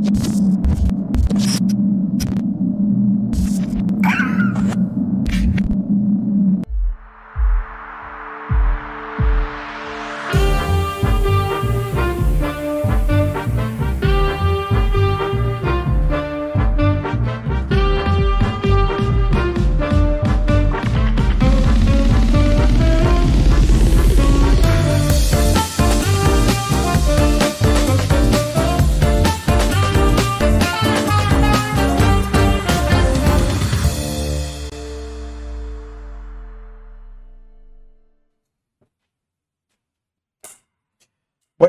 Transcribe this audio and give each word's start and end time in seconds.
you 0.00 1.81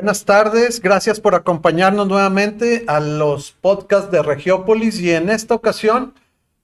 Buenas 0.04 0.26
tardes, 0.26 0.82
gracias 0.82 1.18
por 1.18 1.34
acompañarnos 1.34 2.06
nuevamente 2.06 2.84
a 2.88 3.00
los 3.00 3.52
podcasts 3.52 4.10
de 4.10 4.22
Regiópolis 4.22 5.00
y 5.00 5.10
en 5.12 5.30
esta 5.30 5.54
ocasión 5.54 6.12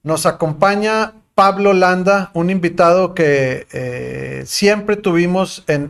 nos 0.03 0.27
acompaña 0.27 1.13
Pablo 1.33 1.73
Landa, 1.73 2.29
un 2.35 2.51
invitado 2.51 3.15
que 3.15 3.65
eh, 3.73 4.43
siempre 4.45 4.95
tuvimos 4.95 5.63
en, 5.65 5.89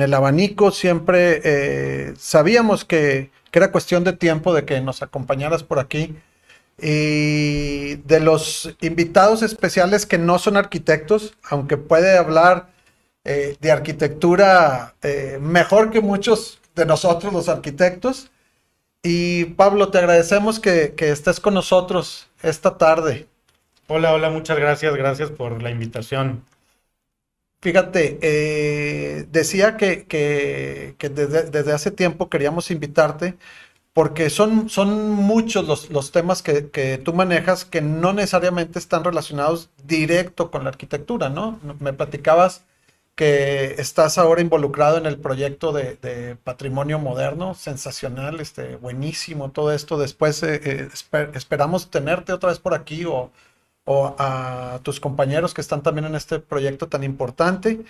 el 0.00 0.14
abanico, 0.14 0.70
siempre 0.70 1.42
eh, 1.44 2.14
sabíamos 2.16 2.86
que, 2.86 3.30
que, 3.50 3.58
era 3.58 3.70
cuestión 3.70 4.02
de 4.02 4.14
tiempo 4.14 4.54
de 4.54 4.64
que 4.64 4.80
nos 4.80 5.02
acompañaras 5.02 5.62
por 5.62 5.78
aquí. 5.78 6.16
Y 6.80 7.96
de 7.96 8.20
los 8.20 8.74
invitados 8.80 9.42
especiales 9.42 10.06
que 10.06 10.16
no 10.16 10.38
son 10.38 10.56
arquitectos, 10.56 11.34
aunque 11.50 11.76
puede 11.76 12.16
hablar 12.16 12.77
eh, 13.30 13.58
de 13.60 13.70
arquitectura 13.70 14.94
eh, 15.02 15.36
mejor 15.38 15.90
que 15.90 16.00
muchos 16.00 16.60
de 16.74 16.86
nosotros 16.86 17.30
los 17.30 17.50
arquitectos. 17.50 18.30
Y 19.02 19.44
Pablo, 19.44 19.90
te 19.90 19.98
agradecemos 19.98 20.58
que, 20.58 20.94
estés 20.96 21.38
con 21.38 21.52
nosotros 21.52 22.26
esta 22.42 22.78
tarde. 22.78 23.26
Hola, 23.86 24.14
hola, 24.14 24.30
muchas 24.30 24.58
gracias, 24.58 24.96
gracias 24.96 25.30
por 25.30 25.62
la 25.62 25.70
invitación. 25.70 26.42
Fíjate, 27.60 28.18
eh, 28.22 29.26
decía 29.30 29.76
que, 29.76 30.06
desde, 30.98 31.72
hace 31.74 31.90
tiempo 31.90 32.30
queríamos 32.30 32.70
invitarte 32.70 33.34
porque 33.92 34.30
son, 34.30 34.70
son 34.70 35.10
muchos 35.10 35.66
los, 35.66 35.90
los 35.90 36.12
temas 36.12 36.40
que, 36.40 36.70
que, 36.70 36.96
tú 36.96 37.12
manejas 37.12 37.66
que 37.66 37.82
no 37.82 38.14
necesariamente 38.14 38.78
están 38.78 39.04
relacionados 39.04 39.68
directo 39.84 40.50
con 40.50 40.64
la 40.64 40.70
arquitectura, 40.70 41.28
¿no? 41.28 41.60
Me 41.78 41.92
platicabas 41.92 42.64
que 43.18 43.74
estás 43.78 44.16
ahora 44.16 44.42
involucrado 44.42 44.96
en 44.96 45.04
el 45.04 45.18
proyecto 45.18 45.72
de, 45.72 46.36
patrimonio 46.44 47.00
moderno, 47.00 47.52
sensacional, 47.54 48.38
este, 48.38 48.76
buenísimo 48.76 49.50
todo 49.50 49.72
esto. 49.72 49.98
Después 49.98 50.40
eh, 50.44 50.60
eh, 50.64 50.88
esperamos 51.34 51.90
tenerte 51.90 52.32
otra 52.32 52.50
vez 52.50 52.60
por 52.60 52.74
aquí 52.74 53.04
o, 53.06 53.32
a 53.88 54.78
tus 54.84 55.00
compañeros 55.00 55.52
que 55.52 55.60
están 55.62 55.82
también 55.82 56.04
en 56.04 56.14
este 56.14 56.38
proyecto 56.38 56.86
tan 56.86 57.02
importante. 57.02 57.80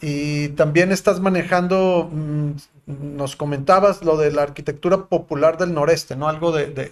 Y 0.00 0.48
también 0.48 0.90
estás 0.90 1.20
manejando, 1.20 2.10
mm, 2.10 2.50
nos 2.86 3.36
comentabas 3.36 4.02
lo 4.02 4.16
de 4.16 4.32
la 4.32 4.42
arquitectura 4.42 5.06
popular 5.06 5.58
del 5.58 5.74
noreste, 5.74 6.16
¿no? 6.16 6.28
Algo 6.28 6.50
de, 6.50 6.90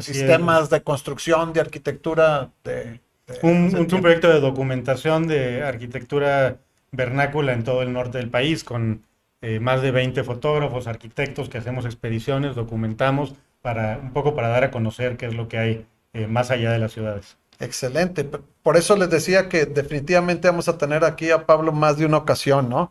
sistemas 0.00 0.70
de 0.70 0.80
construcción, 0.84 1.52
de 1.52 1.60
arquitectura, 1.60 2.52
de 2.62 3.00
un, 3.42 3.74
un, 3.74 3.86
proyecto 3.86 4.28
de 4.28 4.40
documentación 4.40 5.26
de 5.26 5.62
arquitectura 5.62 6.58
vernácula 6.92 7.52
en 7.52 7.64
todo 7.64 7.82
el 7.82 7.92
norte 7.92 8.18
del 8.18 8.28
país, 8.28 8.64
con 8.64 9.02
eh, 9.40 9.58
más 9.58 9.82
de 9.82 9.90
20 9.90 10.22
fotógrafos, 10.24 10.86
arquitectos 10.86 11.48
que 11.48 11.58
hacemos 11.58 11.84
expediciones, 11.84 12.54
documentamos, 12.54 13.34
para 13.60 13.98
un 13.98 14.12
poco 14.12 14.34
para 14.34 14.48
dar 14.48 14.64
a 14.64 14.70
conocer 14.70 15.16
qué 15.16 15.26
es 15.26 15.34
lo 15.34 15.48
que 15.48 15.58
hay 15.58 15.86
eh, 16.12 16.26
más 16.26 16.50
allá 16.50 16.70
de 16.70 16.78
las 16.78 16.92
ciudades. 16.92 17.36
Excelente. 17.58 18.24
Por 18.62 18.76
eso 18.76 18.96
les 18.96 19.10
decía 19.10 19.48
que 19.48 19.66
definitivamente 19.66 20.48
vamos 20.48 20.68
a 20.68 20.78
tener 20.78 21.04
aquí 21.04 21.30
a 21.30 21.46
Pablo 21.46 21.72
más 21.72 21.96
de 21.96 22.06
una 22.06 22.18
ocasión, 22.18 22.68
¿no? 22.68 22.90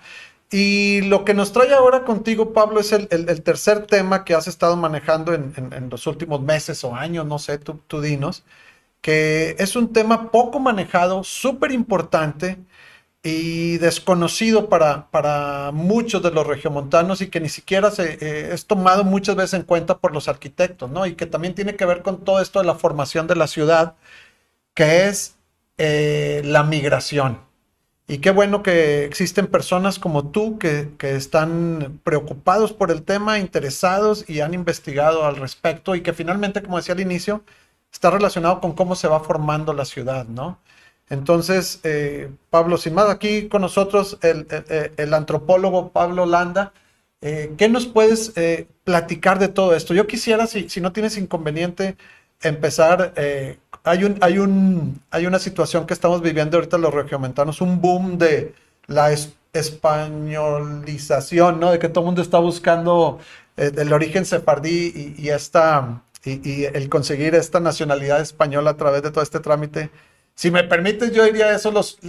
Y 0.49 1.01
lo 1.01 1.23
que 1.23 1.33
nos 1.33 1.53
trae 1.53 1.73
ahora 1.73 2.03
contigo, 2.03 2.51
Pablo, 2.51 2.81
es 2.81 2.91
el, 2.91 3.07
tercer 3.43 3.85
tema 3.85 4.25
que 4.25 4.33
has 4.33 4.47
estado 4.47 4.75
manejando 4.75 5.33
en, 5.33 5.89
los 5.89 6.07
últimos 6.07 6.41
meses 6.41 6.83
o 6.83 6.93
años, 6.93 7.25
no 7.25 7.39
sé, 7.39 7.57
tú, 7.57 7.79
tú 7.87 8.01
dinos 8.01 8.43
que 9.01 9.55
es 9.59 9.75
un 9.75 9.93
tema 9.93 10.31
poco 10.31 10.59
manejado, 10.59 11.23
súper 11.23 11.71
importante 11.71 12.57
y 13.23 13.77
desconocido 13.77 14.69
para, 14.69 15.09
para, 15.11 15.71
muchos 15.71 16.23
de 16.23 16.31
los 16.31 16.47
regiomontanos 16.47 17.21
y 17.21 17.27
que 17.29 17.39
ni 17.39 17.49
siquiera 17.49 17.91
se, 17.91 18.13
eh, 18.21 18.53
es 18.53 18.65
tomado 18.65 19.03
muchas 19.03 19.35
veces 19.35 19.55
en 19.55 19.63
cuenta 19.63 19.99
por 19.99 20.13
los 20.13 20.27
arquitectos, 20.27 20.89
¿no? 20.89 21.05
Y 21.05 21.15
que 21.15 21.27
también 21.27 21.53
tiene 21.55 21.75
que 21.75 21.85
ver 21.85 22.01
con 22.01 22.23
todo 22.23 22.41
esto 22.41 22.59
de 22.59 22.65
la 22.65 22.75
formación 22.75 23.27
de 23.27 23.35
la 23.35 23.47
ciudad, 23.47 23.95
que 24.73 25.07
es 25.07 25.35
eh, 25.77 26.41
la 26.45 26.63
migración. 26.63 27.39
Y 28.07 28.19
qué 28.19 28.31
bueno 28.31 28.63
que 28.63 29.05
existen 29.05 29.47
personas 29.47 29.99
como 29.99 30.31
tú 30.31 30.59
que, 30.59 30.89
que, 30.97 31.15
están 31.15 31.99
preocupados 32.03 32.73
por 32.73 32.91
el 32.91 33.03
tema, 33.03 33.39
interesados 33.39 34.29
y 34.29 34.41
han 34.41 34.53
investigado 34.53 35.25
al 35.25 35.37
respecto 35.37 35.95
y 35.95 36.01
que 36.01 36.13
finalmente, 36.13 36.61
como 36.61 36.77
decía 36.77 36.93
al 36.93 37.01
inicio, 37.01 37.43
está 37.91 38.09
relacionado 38.09 38.61
con 38.61 38.73
cómo 38.73 38.95
se 38.95 39.07
va 39.07 39.19
formando 39.19 39.73
la 39.73 39.85
ciudad, 39.85 40.25
¿no? 40.27 40.59
Entonces, 41.09 41.79
eh, 41.83 42.31
Pablo, 42.49 42.77
sin 42.77 42.93
más, 42.93 43.09
aquí 43.09 43.49
con 43.49 43.61
nosotros 43.61 44.17
el, 44.21 45.13
antropólogo 45.13 45.89
Pablo 45.89 46.25
Landa. 46.25 46.73
Eh, 47.21 47.53
¿Qué 47.57 47.67
nos 47.69 47.85
puedes 47.85 48.31
eh, 48.37 48.67
platicar 48.85 49.39
de 49.39 49.49
todo 49.49 49.75
esto? 49.75 49.93
Yo 49.93 50.07
quisiera, 50.07 50.47
si, 50.47 50.67
no 50.81 50.93
tienes 50.93 51.17
inconveniente, 51.17 51.97
empezar. 52.41 53.13
hay, 53.83 54.03
un, 54.05 54.17
hay, 54.21 54.37
un, 54.39 55.01
hay 55.11 55.25
una 55.25 55.39
situación 55.39 55.85
que 55.85 55.93
estamos 55.93 56.21
viviendo 56.21 56.57
ahorita 56.57 56.77
los 56.77 56.93
regiomontanos, 56.93 57.59
un 57.61 57.81
boom 57.81 58.17
de 58.17 58.55
la 58.87 59.11
españolización, 59.53 61.59
¿no? 61.59 61.71
De 61.71 61.79
que 61.79 61.89
todo 61.89 62.03
el 62.03 62.05
mundo 62.05 62.21
está 62.21 62.39
buscando 62.39 63.19
el 63.57 63.93
origen 63.93 64.25
sefardí 64.25 65.13
y 65.17 65.29
esta 65.29 66.01
y, 66.25 66.65
el 66.65 66.89
conseguir 66.89 67.35
esta 67.35 67.59
nacionalidad 67.59 68.21
española 68.21 68.71
a 68.71 68.77
través 68.77 69.01
de 69.03 69.11
todo 69.11 69.23
este 69.23 69.39
trámite. 69.39 69.89
Si 70.35 70.51
me 70.51 70.63
permites, 70.63 71.11
yo 71.11 71.23
diría 71.25 71.53
eso, 71.53 71.71
los, 71.71 71.99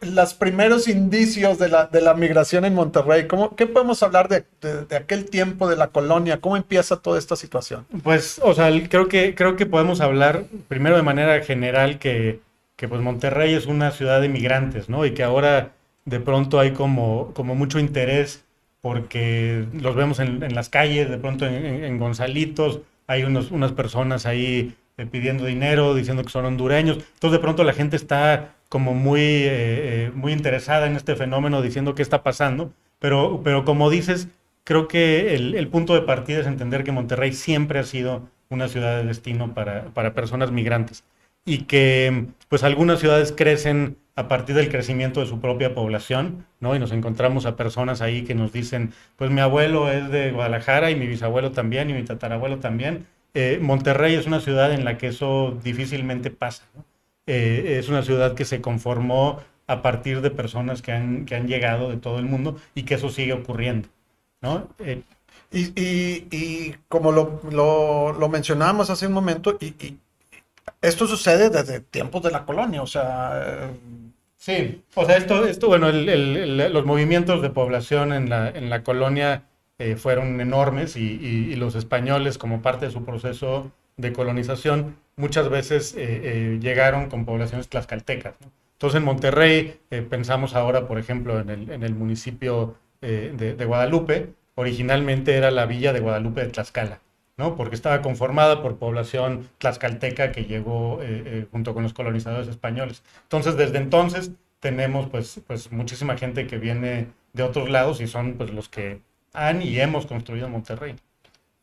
los 0.00 0.34
primeros 0.34 0.86
indicios 0.88 1.58
de 1.58 1.68
la, 1.68 1.86
de 1.86 2.00
la 2.00 2.14
migración 2.14 2.64
en 2.64 2.74
Monterrey. 2.74 3.26
¿Cómo, 3.26 3.56
¿Qué 3.56 3.66
podemos 3.66 4.02
hablar 4.02 4.28
de, 4.28 4.44
de, 4.60 4.96
aquel 4.96 5.24
tiempo 5.30 5.68
de 5.68 5.76
la 5.76 5.88
colonia? 5.88 6.40
¿Cómo 6.40 6.56
empieza 6.56 6.96
toda 6.96 7.18
esta 7.18 7.36
situación? 7.36 7.86
Pues, 8.02 8.40
o 8.42 8.54
sea, 8.54 8.70
creo 8.88 9.08
que, 9.08 9.34
creo 9.34 9.56
que 9.56 9.66
podemos 9.66 10.00
hablar 10.00 10.44
primero 10.68 10.96
de 10.96 11.02
manera 11.02 11.42
general 11.42 11.98
que, 11.98 12.40
que 12.76 12.86
pues 12.86 13.00
Monterrey 13.00 13.54
es 13.54 13.66
una 13.66 13.90
ciudad 13.92 14.20
de 14.20 14.28
migrantes, 14.28 14.88
¿no? 14.88 15.06
Y 15.06 15.12
que 15.14 15.22
ahora 15.22 15.72
de 16.04 16.20
pronto 16.20 16.58
hay 16.58 16.72
como, 16.72 17.32
como 17.34 17.54
mucho 17.54 17.78
interés 17.78 18.44
porque 18.82 19.66
los 19.74 19.94
vemos 19.94 20.20
en, 20.20 20.54
las 20.54 20.70
calles, 20.70 21.10
de 21.10 21.18
pronto 21.18 21.46
en 21.46 21.98
Gonzalitos, 21.98 22.80
hay 23.10 23.24
unos, 23.24 23.50
unas 23.50 23.72
personas 23.72 24.24
ahí 24.24 24.76
eh, 24.96 25.04
pidiendo 25.04 25.44
dinero, 25.44 25.96
diciendo 25.96 26.22
que 26.22 26.30
son 26.30 26.44
hondureños. 26.44 26.98
Entonces 26.98 27.32
de 27.32 27.38
pronto 27.40 27.64
la 27.64 27.72
gente 27.72 27.96
está 27.96 28.54
como 28.68 28.94
muy, 28.94 29.20
eh, 29.20 29.48
eh, 29.48 30.12
muy 30.14 30.32
interesada 30.32 30.86
en 30.86 30.94
este 30.94 31.16
fenómeno, 31.16 31.60
diciendo 31.60 31.96
qué 31.96 32.02
está 32.02 32.22
pasando. 32.22 32.72
Pero, 33.00 33.40
pero 33.42 33.64
como 33.64 33.90
dices, 33.90 34.28
creo 34.62 34.86
que 34.86 35.34
el, 35.34 35.56
el, 35.56 35.66
punto 35.66 35.94
de 35.94 36.02
partida 36.02 36.38
es 36.38 36.46
entender 36.46 36.84
que 36.84 36.92
Monterrey 36.92 37.32
siempre 37.32 37.80
ha 37.80 37.82
sido 37.82 38.28
una 38.48 38.68
ciudad 38.68 38.98
de 38.98 39.04
destino 39.04 39.54
para, 39.54 39.86
para 39.86 40.14
personas 40.14 40.52
migrantes 40.52 41.02
y 41.44 41.62
que 41.64 42.26
pues 42.48 42.62
algunas 42.62 43.00
ciudades 43.00 43.32
crecen 43.32 43.96
a 44.20 44.28
partir 44.28 44.54
del 44.54 44.68
crecimiento 44.68 45.20
de 45.20 45.26
su 45.26 45.40
propia 45.40 45.74
población, 45.74 46.46
¿no? 46.60 46.76
Y 46.76 46.78
nos 46.78 46.92
encontramos 46.92 47.46
a 47.46 47.56
personas 47.56 48.02
ahí 48.02 48.22
que 48.22 48.34
nos 48.34 48.52
dicen, 48.52 48.92
pues 49.16 49.30
mi 49.30 49.40
abuelo 49.40 49.90
es 49.90 50.10
de 50.10 50.30
Guadalajara 50.30 50.90
y 50.90 50.96
mi 50.96 51.06
bisabuelo 51.06 51.52
también 51.52 51.88
y 51.88 51.94
mi 51.94 52.02
tatarabuelo 52.04 52.58
también. 52.58 53.06
Eh, 53.32 53.58
Monterrey 53.62 54.14
es 54.14 54.26
una 54.26 54.40
ciudad 54.40 54.72
en 54.72 54.84
la 54.84 54.98
que 54.98 55.06
eso 55.06 55.58
difícilmente 55.64 56.30
pasa, 56.30 56.64
eh, 57.26 57.78
es 57.78 57.88
una 57.88 58.02
ciudad 58.02 58.34
que 58.34 58.44
se 58.44 58.60
conformó 58.60 59.40
a 59.66 59.80
partir 59.80 60.20
de 60.20 60.30
personas 60.30 60.82
que 60.82 60.92
han, 60.92 61.24
que 61.24 61.36
han 61.36 61.46
llegado 61.46 61.88
de 61.88 61.96
todo 61.96 62.18
el 62.18 62.26
mundo 62.26 62.58
y 62.74 62.82
que 62.82 62.96
eso 62.96 63.08
sigue 63.08 63.32
ocurriendo, 63.32 63.88
¿no? 64.42 64.68
Eh, 64.80 65.02
y, 65.52 66.74
como 66.88 67.10
lo, 67.10 67.40
lo, 67.50 68.28
mencionábamos 68.28 68.90
hace 68.90 69.06
un 69.06 69.12
momento, 69.14 69.56
y, 69.60 69.96
esto 70.82 71.06
sucede 71.06 71.50
desde 71.50 71.80
tiempos 71.80 72.22
de 72.22 72.30
la 72.30 72.44
colonia, 72.44 72.82
o 72.82 72.86
sea, 72.86 73.70
Sí, 74.40 74.82
o 74.94 75.04
sea, 75.04 75.18
esto, 75.18 75.44
esto 75.46 75.66
bueno, 75.66 75.92
los 75.92 76.86
movimientos 76.86 77.42
de 77.42 77.50
población 77.50 78.14
en 78.14 78.30
la, 78.30 78.48
en 78.48 78.70
la 78.70 78.82
colonia 78.82 79.44
eh, 79.78 79.96
fueron 79.96 80.40
enormes 80.40 80.96
y, 80.96 81.54
los 81.56 81.74
españoles, 81.74 82.38
como 82.38 82.62
parte 82.62 82.86
de 82.86 82.90
su 82.90 83.04
proceso 83.04 83.70
de 83.98 84.14
colonización, 84.14 84.96
muchas 85.16 85.50
veces 85.50 85.94
eh, 85.98 86.58
llegaron 86.58 87.10
con 87.10 87.26
poblaciones 87.26 87.68
tlaxcaltecas. 87.68 88.34
Entonces 88.72 88.96
en 88.96 89.04
Monterrey, 89.04 89.78
pensamos 90.08 90.54
ahora, 90.54 90.88
por 90.88 90.98
ejemplo, 90.98 91.38
en 91.38 91.50
el, 91.50 91.94
municipio 91.94 92.76
de, 93.02 93.54
de 93.54 93.64
Guadalupe, 93.66 94.30
originalmente 94.54 95.36
era 95.36 95.50
la 95.50 95.66
villa 95.66 95.92
de 95.92 96.00
Guadalupe 96.00 96.40
de 96.40 96.48
Tlaxcala. 96.48 97.00
¿No? 97.40 97.56
porque 97.56 97.74
estaba 97.74 98.02
conformada 98.02 98.60
por 98.62 98.76
población 98.76 99.48
tlaxcalteca 99.56 100.30
que 100.30 100.44
llegó 100.44 101.00
eh, 101.02 101.22
eh, 101.24 101.46
junto 101.50 101.72
con 101.72 101.82
los 101.82 101.94
colonizadores 101.94 102.48
españoles. 102.48 103.02
Entonces, 103.22 103.56
desde 103.56 103.78
entonces 103.78 104.32
tenemos 104.60 105.08
pues, 105.08 105.40
pues 105.46 105.72
muchísima 105.72 106.18
gente 106.18 106.46
que 106.46 106.58
viene 106.58 107.08
de 107.32 107.42
otros 107.42 107.70
lados 107.70 108.02
y 108.02 108.06
son 108.06 108.34
pues 108.34 108.50
los 108.50 108.68
que 108.68 109.00
han 109.32 109.62
y 109.62 109.80
hemos 109.80 110.04
construido 110.04 110.50
Monterrey. 110.50 110.96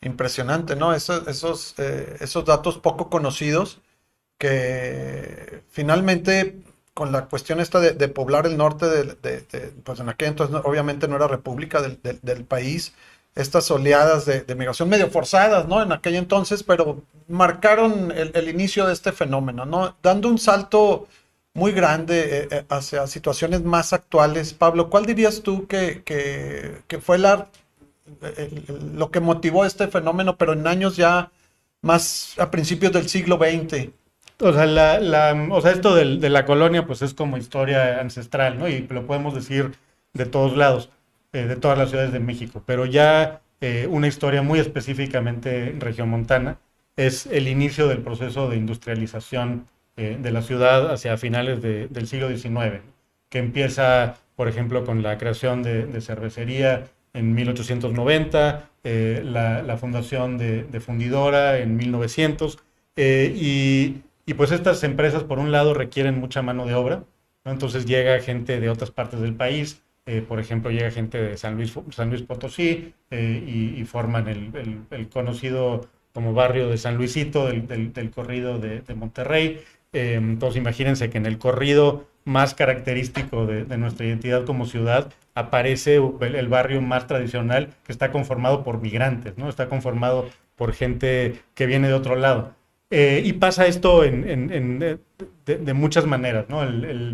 Impresionante, 0.02 0.76
¿no? 0.76 0.96
Esos, 0.96 1.28
esos, 1.28 1.76
eh, 1.78 2.18
esos 2.22 2.44
datos 2.44 2.80
poco 2.80 3.10
conocidos 3.12 3.80
que 4.40 5.62
finalmente 5.70 6.58
con 6.96 7.12
la 7.12 7.26
cuestión 7.26 7.60
esta 7.60 7.80
de, 7.80 8.08
poblar 8.08 8.48
el 8.48 8.58
norte, 8.58 8.88
de, 8.88 9.74
pues 9.84 10.00
en 10.00 10.10
aquel 10.10 10.30
entonces 10.30 10.60
obviamente 10.64 11.08
no 11.08 11.18
era 11.18 11.28
república 11.28 11.84
del, 11.84 12.00
del 12.02 12.44
país, 12.46 12.94
estas 13.38 13.70
oleadas 13.72 14.26
de, 14.26 14.44
migración 14.56 14.90
medio 14.90 15.10
forzadas, 15.10 15.68
¿no? 15.68 15.82
En 15.82 15.92
aquel 15.92 16.16
entonces, 16.16 16.64
pero 16.64 17.04
marcaron 17.28 18.12
el, 18.12 18.50
inicio 18.50 18.86
de 18.86 18.94
este 18.94 19.12
fenómeno, 19.12 19.66
¿no? 19.66 19.96
Dando 20.02 20.30
un 20.30 20.38
salto 20.38 21.08
muy 21.54 21.72
grande 21.72 22.20
eh, 22.20 22.48
eh, 22.52 22.66
hacia 22.70 23.08
situaciones 23.08 23.64
más 23.64 23.94
actuales. 23.94 24.54
Pablo, 24.54 24.90
¿cuál 24.90 25.06
dirías 25.06 25.42
tú 25.42 25.68
que, 25.68 26.82
fue 27.02 27.18
la, 27.18 27.48
lo 28.94 29.12
que 29.12 29.20
motivó 29.20 29.66
este 29.66 29.88
fenómeno, 29.88 30.38
pero 30.38 30.54
en 30.54 30.68
años 30.68 30.96
ya 30.98 31.32
más 31.82 32.34
a 32.38 32.52
principios 32.52 32.92
del 32.92 33.10
siglo 33.10 33.38
XX? 33.38 33.90
O 34.40 34.54
sea, 34.54 34.66
la, 34.68 35.48
o 35.52 35.62
sea 35.62 35.72
esto 35.72 35.96
de, 35.96 36.30
la 36.30 36.46
colonia, 36.46 36.86
pues 36.86 37.02
es 37.02 37.14
como 37.14 37.38
historia 37.38 38.00
ancestral, 38.00 38.60
¿no? 38.60 38.68
Y 38.68 38.88
lo 38.88 39.08
podemos 39.08 39.34
decir 39.34 39.76
de 40.14 40.26
todos 40.26 40.56
lados. 40.56 40.90
Eh, 41.38 41.46
de 41.46 41.56
todas 41.56 41.78
las 41.78 41.90
ciudades 41.90 42.12
de 42.12 42.20
México, 42.20 42.64
pero 42.66 42.88
ya 42.88 43.42
eh, 43.62 43.88
una 43.92 44.08
historia 44.08 44.42
muy 44.42 44.58
específicamente 44.58 45.76
regiomontana 45.78 46.58
es 46.96 47.28
el 47.28 47.48
inicio 47.48 47.88
del 47.88 48.00
proceso 48.00 48.50
de 48.50 48.58
industrialización 48.58 49.68
eh, 49.98 50.18
de 50.20 50.32
la 50.32 50.42
ciudad 50.42 50.92
hacia 50.92 51.16
finales 51.16 51.62
del 51.62 52.08
siglo 52.08 52.36
XIX, 52.36 52.82
que 53.30 53.38
empieza, 53.38 54.16
por 54.36 54.48
ejemplo, 54.48 54.84
con 54.84 55.04
la 55.04 55.20
creación 55.20 55.62
de, 55.62 56.02
cervecería 56.02 56.88
en 57.14 57.36
1890, 57.36 58.70
la, 58.84 59.78
fundación 59.80 60.40
de, 60.40 60.80
fundidora 60.80 61.60
en 61.60 61.78
1900, 61.78 62.58
y, 62.96 63.94
pues 64.36 64.52
estas 64.52 64.84
empresas, 64.84 65.24
por 65.24 65.38
un 65.38 65.52
lado, 65.52 65.76
requieren 65.76 66.20
mucha 66.20 66.42
mano 66.42 66.66
de 66.66 66.74
obra, 66.74 67.04
entonces 67.46 67.86
llega 67.86 68.20
gente 68.22 68.60
de 68.60 68.70
otras 68.70 68.90
partes 68.90 69.20
del 69.20 69.36
país, 69.36 69.84
eh, 70.08 70.24
por 70.26 70.40
ejemplo, 70.40 70.72
llega 70.72 70.90
gente 70.90 71.22
de 71.22 71.38
San 71.38 71.58
Luis, 71.58 71.78
San 71.90 72.10
Luis 72.10 72.22
Potosí 72.22 72.94
eh, 73.12 73.74
y, 73.78 73.84
forman 73.84 74.30
el, 74.30 75.10
conocido 75.10 75.86
como 76.14 76.34
barrio 76.34 76.70
de 76.70 76.78
San 76.78 76.96
Luisito 76.96 77.48
del, 77.48 78.12
corrido 78.16 78.58
de, 78.58 78.82
Monterrey. 78.96 79.60
Eh, 79.92 80.14
entonces, 80.14 80.62
imagínense 80.62 81.10
que 81.10 81.18
en 81.18 81.26
el 81.26 81.38
corrido 81.38 82.08
más 82.24 82.54
característico 82.54 83.46
de, 83.46 83.78
nuestra 83.78 84.06
identidad 84.06 84.46
como 84.46 84.66
ciudad 84.66 85.12
aparece 85.36 85.98
el, 86.22 86.48
barrio 86.48 86.82
más 86.82 87.06
tradicional 87.06 87.74
que 87.84 87.92
está 87.92 88.10
conformado 88.10 88.64
por 88.64 88.82
migrantes, 88.82 89.38
¿no? 89.38 89.50
Está 89.50 89.68
conformado 89.68 90.30
por 90.56 90.72
gente 90.72 91.42
que 91.54 91.66
viene 91.66 91.90
de 91.90 91.94
otro 91.94 92.16
lado. 92.16 92.56
y 92.90 93.34
pasa 93.34 93.68
esto 93.68 94.06
en, 94.06 94.80
de, 94.80 95.74
muchas 95.74 96.06
maneras, 96.06 96.46
¿no? 96.48 96.62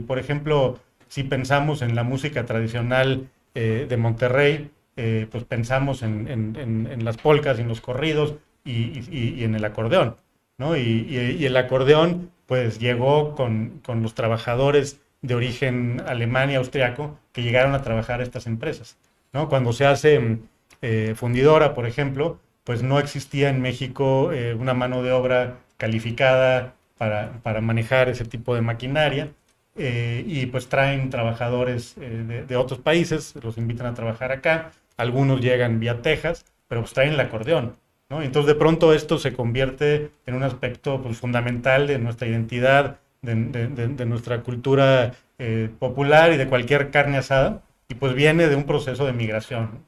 por 0.05 0.19
ejemplo, 0.19 0.79
si 1.13 1.21
pensamos 1.21 1.83
en 1.83 1.93
la 1.93 2.01
música 2.01 2.43
tradicional 2.47 3.29
eh, 3.53 3.85
de 3.87 3.97
Monterrey, 3.97 4.71
eh, 4.97 5.27
pues 5.29 5.43
pensamos 5.43 6.01
en, 6.01 6.97
las 7.03 7.17
polcas 7.17 7.59
y 7.59 7.61
en 7.61 7.67
los 7.67 7.81
corridos 7.81 8.33
y, 8.65 9.43
en 9.43 9.53
el 9.53 9.63
acordeón, 9.63 10.15
¿no? 10.57 10.75
Y, 10.75 11.45
el 11.45 11.55
acordeón, 11.55 12.31
pues 12.47 12.79
llegó 12.79 13.35
con, 13.35 13.83
los 14.01 14.15
trabajadores 14.15 15.01
de 15.21 15.35
origen 15.35 16.01
alemán 16.07 16.49
y 16.49 16.55
austriaco 16.55 17.19
que 17.31 17.43
llegaron 17.43 17.75
a 17.75 17.83
trabajar 17.83 18.19
a 18.19 18.23
estas 18.23 18.47
empresas, 18.47 18.97
¿no? 19.33 19.49
Cuando 19.49 19.71
se 19.71 19.85
hace 19.85 20.39
eh, 20.81 21.13
fundidora, 21.15 21.75
por 21.75 21.85
ejemplo, 21.85 22.39
pues 22.63 22.81
no 22.81 22.97
existía 22.97 23.49
en 23.49 23.61
México 23.61 24.31
una 24.57 24.73
mano 24.73 25.03
de 25.03 25.11
obra 25.11 25.59
calificada 25.77 26.73
para, 26.97 27.33
para 27.43 27.61
manejar 27.61 28.09
ese 28.09 28.25
tipo 28.25 28.55
de 28.55 28.61
maquinaria. 28.61 29.29
Eh, 29.75 30.23
y 30.27 30.45
pues 30.45 30.67
traen 30.67 31.09
trabajadores 31.09 31.95
eh, 31.99 32.45
de, 32.47 32.55
otros 32.55 32.79
países, 32.79 33.33
los 33.41 33.57
invitan 33.57 33.87
a 33.87 33.95
trabajar 33.95 34.31
acá, 34.31 34.71
algunos 34.97 35.41
llegan 35.41 35.79
vía 35.79 36.03
Texas, 36.03 36.45
pero 36.67 36.81
pues 36.81 36.93
traen 36.93 37.13
el 37.13 37.19
acordeón, 37.19 37.75
¿no? 38.07 38.21
Entonces 38.21 38.53
de 38.53 38.59
pronto 38.59 38.93
esto 38.93 39.17
se 39.17 39.33
convierte 39.33 40.11
en 40.27 40.35
un 40.35 40.43
aspecto 40.43 41.01
pues, 41.01 41.17
fundamental 41.17 41.87
de 41.87 41.97
nuestra 41.97 42.27
identidad, 42.27 42.97
de, 43.23 44.05
nuestra 44.05 44.41
cultura 44.41 45.13
eh, 45.39 45.69
popular 45.79 46.33
y 46.33 46.37
de 46.37 46.47
cualquier 46.47 46.91
carne 46.91 47.17
asada, 47.17 47.63
y 47.89 47.95
pues 47.95 48.13
viene 48.13 48.47
de 48.47 48.55
un 48.55 48.65
proceso 48.65 49.07
de 49.07 49.13
migración. 49.13 49.79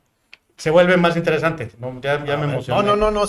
Se 0.58 0.72
vuelve 0.72 0.98
más 0.98 1.16
interesante, 1.16 1.70
¿no? 1.80 2.00
Ya, 2.02 2.26
ya 2.26 2.38
me 2.38 2.46
emocioné. 2.46 2.82
No, 2.82 2.96
no, 2.96 3.12
no, 3.12 3.12
no, 3.12 3.28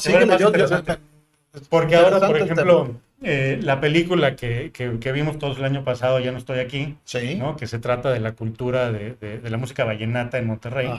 Porque 1.69 1.97
ahora, 1.97 2.27
por 2.27 2.37
ejemplo, 2.37 2.97
eh, 3.23 3.59
la 3.63 3.81
película 3.81 4.37
que, 4.37 4.71
vimos 5.13 5.39
todos 5.39 5.59
el 5.59 5.65
año 5.65 5.85
pasado, 5.85 6.21
Ya 6.21 6.33
no 6.33 6.39
estoy 6.39 6.59
aquí, 6.59 6.97
¿no? 7.39 7.57
que 7.57 7.67
se 7.67 7.79
trata 7.79 8.11
de 8.11 8.21
la 8.21 8.33
cultura 8.33 8.93
de, 8.93 9.41
la 9.43 9.57
música 9.57 9.85
vallenata 9.85 10.39
en 10.39 10.47
Monterrey, 10.47 10.91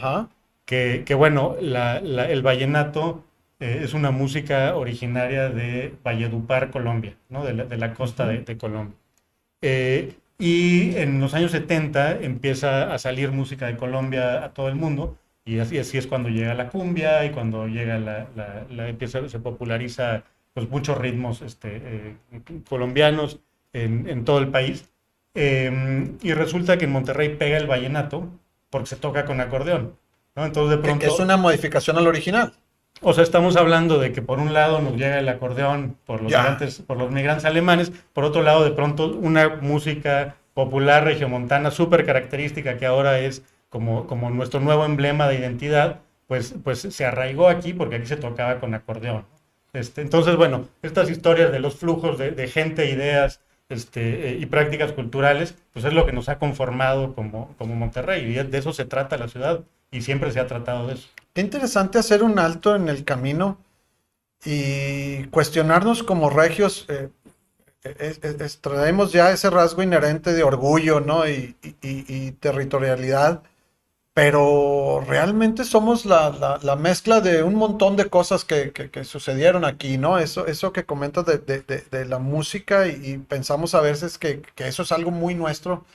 Que, 0.65 1.13
bueno, 1.15 1.56
el 1.59 2.42
vallenato 2.42 3.24
eh, 3.59 3.81
es 3.83 3.94
una 3.94 4.12
música 4.12 4.75
originaria 4.75 5.50
de 5.50 5.94
Valledupar, 6.04 6.71
Colombia, 6.71 7.15
¿no? 7.30 7.44
de, 7.45 7.54
la, 7.54 7.94
costa 7.94 8.27
de, 8.27 8.57
Colombia. 8.57 8.95
Eh, 9.62 10.15
y 10.39 10.95
en 10.98 11.19
los 11.19 11.33
años 11.33 11.51
70 11.51 12.19
empieza 12.21 12.94
a 12.94 13.00
salir 13.00 13.31
música 13.31 13.65
de 13.68 13.77
Colombia 13.77 14.44
a 14.44 14.54
todo 14.54 14.69
el 14.69 14.75
mundo, 14.75 15.18
y 15.45 15.59
así, 15.59 15.80
así 15.80 15.98
es 15.98 16.07
cuando 16.07 16.30
llega 16.30 16.54
la 16.54 16.69
cumbia 16.69 17.24
y 17.24 17.30
cuando 17.31 17.68
llega 17.68 17.98
la, 17.98 18.27
la 18.69 18.89
empieza, 18.89 19.30
se 19.30 19.39
populariza 19.39 20.25
pues, 20.57 20.71
muchos 20.71 20.97
ritmos 20.97 21.44
este, 21.44 21.69
eh, 21.83 22.16
colombianos 22.68 23.40
en, 23.73 24.26
todo 24.26 24.40
el 24.40 24.47
país. 24.47 24.90
Em, 25.35 26.18
y 26.23 26.33
resulta 26.33 26.80
que 26.80 26.85
en 26.85 26.94
Monterrey 26.94 27.35
pega 27.35 27.57
el 27.57 27.68
vallenato 27.68 28.28
porque 28.71 28.87
se 28.87 28.95
toca 28.95 29.26
con 29.26 29.40
acordeón. 29.40 29.94
Entonces 30.35 30.76
de 30.76 30.83
pronto... 30.83 31.06
Es 31.06 31.19
una 31.19 31.37
modificación 31.37 31.99
al 31.99 32.07
original. 32.07 32.54
O 33.02 33.14
sea, 33.14 33.23
estamos 33.23 33.56
hablando 33.56 33.99
de 33.99 34.11
que 34.11 34.23
por 34.23 34.40
un 34.40 34.52
lado 34.52 34.81
nos 34.81 34.94
llega 34.94 35.19
el 35.19 35.30
acordeón 35.30 35.95
por 36.07 36.23
los, 36.23 36.31
migrantes, 36.31 36.81
por 36.81 36.97
los 36.97 37.11
migrantes 37.11 37.45
alemanes, 37.45 37.92
por 38.11 38.23
otro 38.23 38.42
lado 38.42 38.64
de 38.64 38.71
pronto 38.71 39.16
una 39.16 39.57
música 39.61 40.37
popular 40.56 41.04
regiomontana 41.04 41.69
súper 41.69 42.04
característica 42.04 42.80
que 42.80 42.87
ahora 42.87 43.19
es 43.19 43.44
como, 43.69 44.07
como 44.07 44.31
nuestro 44.31 44.59
nuevo 44.59 44.85
emblema 44.85 45.28
de 45.28 45.35
identidad, 45.35 45.99
pues, 46.26 46.56
pues 46.64 46.80
se 46.80 47.06
arraigó 47.06 47.47
aquí 47.47 47.73
porque 47.73 47.97
aquí 47.97 48.07
se 48.07 48.18
tocaba 48.18 48.59
con 48.59 48.73
acordeón. 48.73 49.36
Este, 49.74 50.02
entonces, 50.02 50.36
bueno, 50.36 50.68
estas 50.81 51.09
historias 51.09 51.52
de 51.52 51.59
los 51.59 51.76
flujos 51.76 52.18
de, 52.18 52.47
gente, 52.47 52.90
ideas 52.90 53.42
este, 53.69 54.30
eh, 54.30 54.38
y 54.40 54.45
prácticas 54.45 54.94
culturales, 54.94 55.56
pues 55.74 55.86
es 55.86 55.94
lo 55.94 56.06
que 56.06 56.14
nos 56.14 56.30
ha 56.30 56.40
conformado 56.40 57.14
como, 57.14 57.54
como 57.57 57.76
Monterrey. 57.76 58.26
Y 58.26 58.33
de 58.33 58.57
eso 58.57 58.74
se 58.74 58.86
trata 58.86 59.18
la 59.18 59.28
ciudad 59.28 59.62
y 59.92 60.02
siempre 60.02 60.31
se 60.31 60.40
ha 60.40 60.47
tratado 60.47 60.88
de 60.88 60.95
eso. 60.95 61.09
Qué 61.33 61.42
interesante 61.42 62.00
hacer 62.00 62.24
un 62.24 62.40
alto 62.40 62.76
en 62.76 62.90
el 62.90 63.04
camino 63.04 63.57
y 64.44 65.26
cuestionarnos 65.26 66.04
como 66.04 66.30
regios. 66.30 66.86
Eh, 66.90 67.09
traemos 68.62 69.12
ya 69.12 69.31
ese 69.31 69.50
rasgo 69.50 69.83
inherente 69.83 70.33
de 70.33 70.44
orgullo 70.44 71.00
¿no? 71.00 71.28
y, 71.28 71.56
y 71.81 72.31
territorialidad 72.33 73.44
pero 74.18 75.04
realmente 75.07 75.64
somos 75.64 76.04
la, 76.04 76.76
mezcla 76.80 77.21
de 77.21 77.44
un 77.44 77.54
montón 77.54 77.95
de 77.95 78.09
cosas 78.09 78.45
que, 78.45 78.90
sucedieron 79.04 79.64
aquí, 79.64 80.00
¿no? 80.00 80.18
Eso, 80.18 80.47
eso 80.47 80.74
que 80.74 80.86
comentas 80.86 81.24
de, 81.28 82.06
la 82.06 82.18
música 82.18 82.88
y, 82.88 83.19
pensamos 83.19 83.76
a 83.76 83.81
veces 83.81 84.18
que, 84.18 84.42
eso 84.56 84.81
es 84.81 84.92
algo 84.92 85.12
muy 85.12 85.36
nuestro. 85.36 85.86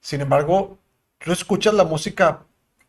Sin 0.00 0.22
embargo, 0.22 0.78
tú 1.18 1.32
escuchas 1.32 1.74
la 1.74 1.84
música 1.84 2.44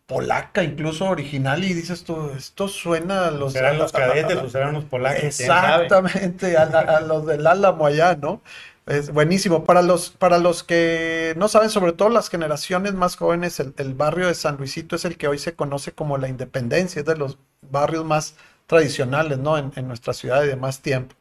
polaca, 0.06 0.63
incluso 0.63 1.03
original, 1.03 1.65
y 1.65 1.74
dices 1.74 2.06
tú, 2.06 2.32
esto 2.38 2.70
suena 2.70 3.27
a 3.27 3.32
los... 3.32 3.51
Serán 3.51 3.77
los 3.77 3.91
cadetes 3.91 4.38
o 4.38 4.50
serán 4.50 4.72
los 4.72 4.86
polacos. 4.86 5.22
Exactamente, 5.22 6.56
a, 6.56 7.01
los 7.01 7.25
del 7.25 7.46
Álamo 7.46 7.88
allá, 7.88 8.15
¿no? 8.15 8.41
Es 8.88 9.12
buenísimo. 9.12 9.65
Para 9.65 9.82
los, 9.82 10.12
para 10.12 10.38
los 10.38 10.63
que 10.63 11.34
no 11.38 11.50
saben, 11.50 11.70
sobre 11.70 11.91
todo 11.91 12.10
las 12.10 12.29
generaciones 12.29 12.94
más 12.94 13.17
jóvenes, 13.17 13.60
el, 13.60 13.94
barrio 13.94 14.27
de 14.27 14.34
San 14.34 14.58
Luisito 14.58 14.96
es 14.96 15.03
el 15.06 15.17
que 15.17 15.27
hoy 15.27 15.39
se 15.39 15.53
conoce 15.56 15.91
como 15.91 16.17
la 16.17 16.29
Independencia, 16.29 17.01
es 17.01 17.06
de 17.06 17.17
los 17.17 17.38
barrios 17.70 18.06
más 18.06 18.36
tradicionales, 18.65 19.39
¿no? 19.39 19.58
En, 19.58 19.74
en 19.75 19.88
nuestra 19.89 20.13
ciudad 20.13 20.44
y 20.44 20.48
de 20.48 20.56
más 20.56 20.82
tiempo. 20.82 21.15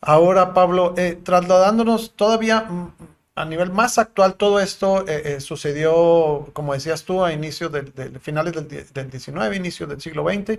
Ahora, 0.00 0.54
Pablo, 0.54 0.94
eh, 0.96 1.18
trasladándonos 1.22 2.14
todavía 2.16 2.62
mm, 2.62 2.92
a 3.36 3.44
nivel 3.44 3.70
más 3.70 3.98
actual, 3.98 4.34
todo 4.34 4.60
esto 4.60 5.06
eh, 5.08 5.36
eh, 5.36 5.40
sucedió, 5.40 6.48
como 6.54 6.74
decías 6.74 7.04
tú, 7.04 7.24
a 7.24 7.32
inicios 7.32 7.70
de, 7.72 7.82
de 7.82 8.18
finales 8.20 8.52
del, 8.54 8.68
del 8.92 9.10
19, 9.10 9.56
inicios 9.56 9.88
del 9.88 10.00
siglo 10.00 10.24
XX, 10.28 10.58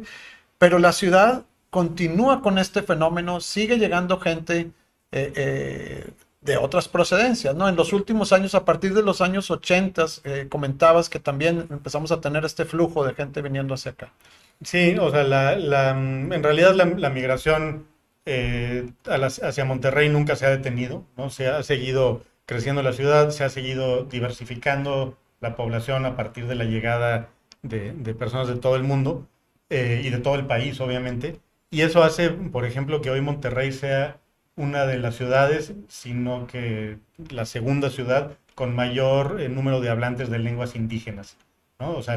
pero 0.58 0.80
la 0.80 0.94
ciudad 0.94 1.44
continúa 1.70 2.42
con 2.42 2.58
este 2.58 2.84
fenómeno, 2.84 3.42
sigue 3.42 3.77
llegando 3.77 4.20
gente 4.20 4.72
eh, 5.12 6.10
de 6.41 6.58
otras 6.58 6.88
procedencias, 6.88 7.56
¿no? 7.56 7.67
En 7.67 7.75
los 7.75 7.94
últimos 7.94 8.32
años, 8.32 8.56
a 8.56 8.65
partir 8.65 8.94
de 8.94 9.03
los 9.03 9.22
años 9.22 9.50
80, 9.50 10.06
eh, 10.24 10.48
comentabas 10.50 11.10
que 11.10 11.20
también 11.20 11.67
empezamos 11.70 12.12
a 12.12 12.22
tener 12.22 12.46
este 12.46 12.65
flujo 12.65 13.06
de 13.06 13.13
gente 13.13 13.41
viniendo 13.41 13.74
hacia 13.74 13.91
acá. 13.91 14.13
Sí, 14.63 14.96
o 15.00 15.12
sea, 15.12 15.24
la, 15.24 15.89
en 15.91 16.44
realidad 16.44 16.74
la, 16.74 17.10
migración 17.10 17.86
eh, 18.25 18.89
hacia 19.06 19.65
Monterrey 19.65 20.10
nunca 20.10 20.36
se 20.36 20.46
ha 20.46 20.50
detenido, 20.50 21.03
¿no? 21.15 21.29
Se 21.29 21.48
ha 21.48 21.62
seguido 21.63 22.24
creciendo 22.46 22.82
la 22.82 22.94
ciudad, 22.94 23.29
se 23.32 23.44
ha 23.44 23.50
seguido 23.50 24.06
diversificando 24.06 25.17
la 25.41 25.56
población 25.56 26.06
a 26.06 26.15
partir 26.15 26.48
de 26.48 26.56
la 26.56 26.63
llegada 26.63 27.29
de, 27.62 27.91
de 27.94 28.13
personas 28.15 28.48
de 28.48 28.56
todo 28.56 28.75
el 28.75 28.84
mundo 28.84 29.27
eh, 29.70 30.01
y 30.03 30.10
de 30.10 30.20
todo 30.20 30.36
el 30.36 30.46
país, 30.48 30.79
obviamente. 30.79 31.39
Y 31.70 31.82
eso 31.82 32.03
hace, 32.03 32.29
por 32.29 32.65
ejemplo, 32.65 33.01
que 33.01 33.10
hoy 33.10 33.22
Monterrey 33.22 33.72
sea 33.74 34.20
una 34.57 34.85
de 34.85 34.97
las 34.97 35.15
ciudades, 35.15 35.73
sino 35.87 36.47
que 36.47 36.97
la 37.29 37.45
segunda 37.45 37.89
ciudad 37.89 38.31
con 38.55 38.75
mayor 38.75 39.39
eh, 39.39 39.49
número 39.49 39.79
de 39.79 39.89
hablantes 39.89 40.29
de 40.29 40.39
lenguas 40.39 40.75
indígenas. 40.75 41.37
¿no? 41.79 41.91
O 41.91 42.01
sea, 42.01 42.15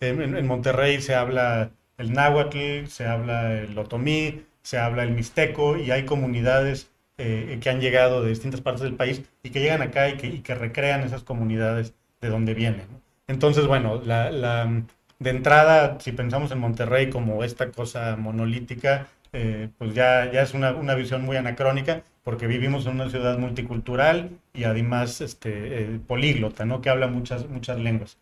en, 0.00 0.46
Monterrey 0.46 1.00
se 1.00 1.14
habla 1.14 1.70
el 1.98 2.12
náhuatl, 2.12 2.86
se 2.86 3.06
habla 3.06 3.54
el 3.54 3.76
otomí, 3.76 4.44
se 4.62 4.78
habla 4.78 5.04
el 5.04 5.12
mixteco 5.12 5.78
y 5.78 5.90
hay 5.90 6.04
comunidades 6.04 6.90
eh, 7.18 7.58
que 7.62 7.70
han 7.70 7.80
llegado 7.80 8.22
de 8.22 8.28
distintas 8.28 8.60
partes 8.60 8.82
del 8.82 8.94
país 8.94 9.22
y 9.42 9.50
que 9.50 9.60
llegan 9.60 9.82
acá 9.82 10.10
y 10.10 10.16
que, 10.18 10.26
y 10.26 10.38
que 10.40 10.54
recrean 10.54 11.02
esas 11.02 11.24
comunidades 11.24 11.94
de 12.20 12.28
donde 12.28 12.54
vienen. 12.54 12.86
Entonces, 13.26 13.66
bueno, 13.66 13.98
de 13.98 15.30
entrada, 15.30 15.98
si 16.00 16.12
pensamos 16.12 16.50
en 16.52 16.58
Monterrey 16.58 17.08
como 17.08 17.42
esta 17.44 17.70
cosa 17.70 18.16
monolítica, 18.16 19.08
eh, 19.32 19.70
pues 19.78 19.94
ya, 19.94 20.30
ya 20.30 20.42
es 20.42 20.54
una, 20.54 20.72
una, 20.74 20.94
visión 20.94 21.22
muy 21.24 21.36
anacrónica, 21.36 22.02
porque 22.22 22.46
vivimos 22.46 22.86
en 22.86 22.94
una 22.94 23.10
ciudad 23.10 23.38
multicultural 23.38 24.30
y 24.52 24.64
además 24.64 25.20
este, 25.20 25.82
eh, 25.82 26.00
políglota, 26.06 26.64
¿no? 26.64 26.80
que 26.80 26.90
habla 26.90 27.08
muchas, 27.08 27.48
muchas 27.48 27.78
lenguas. 27.78 28.18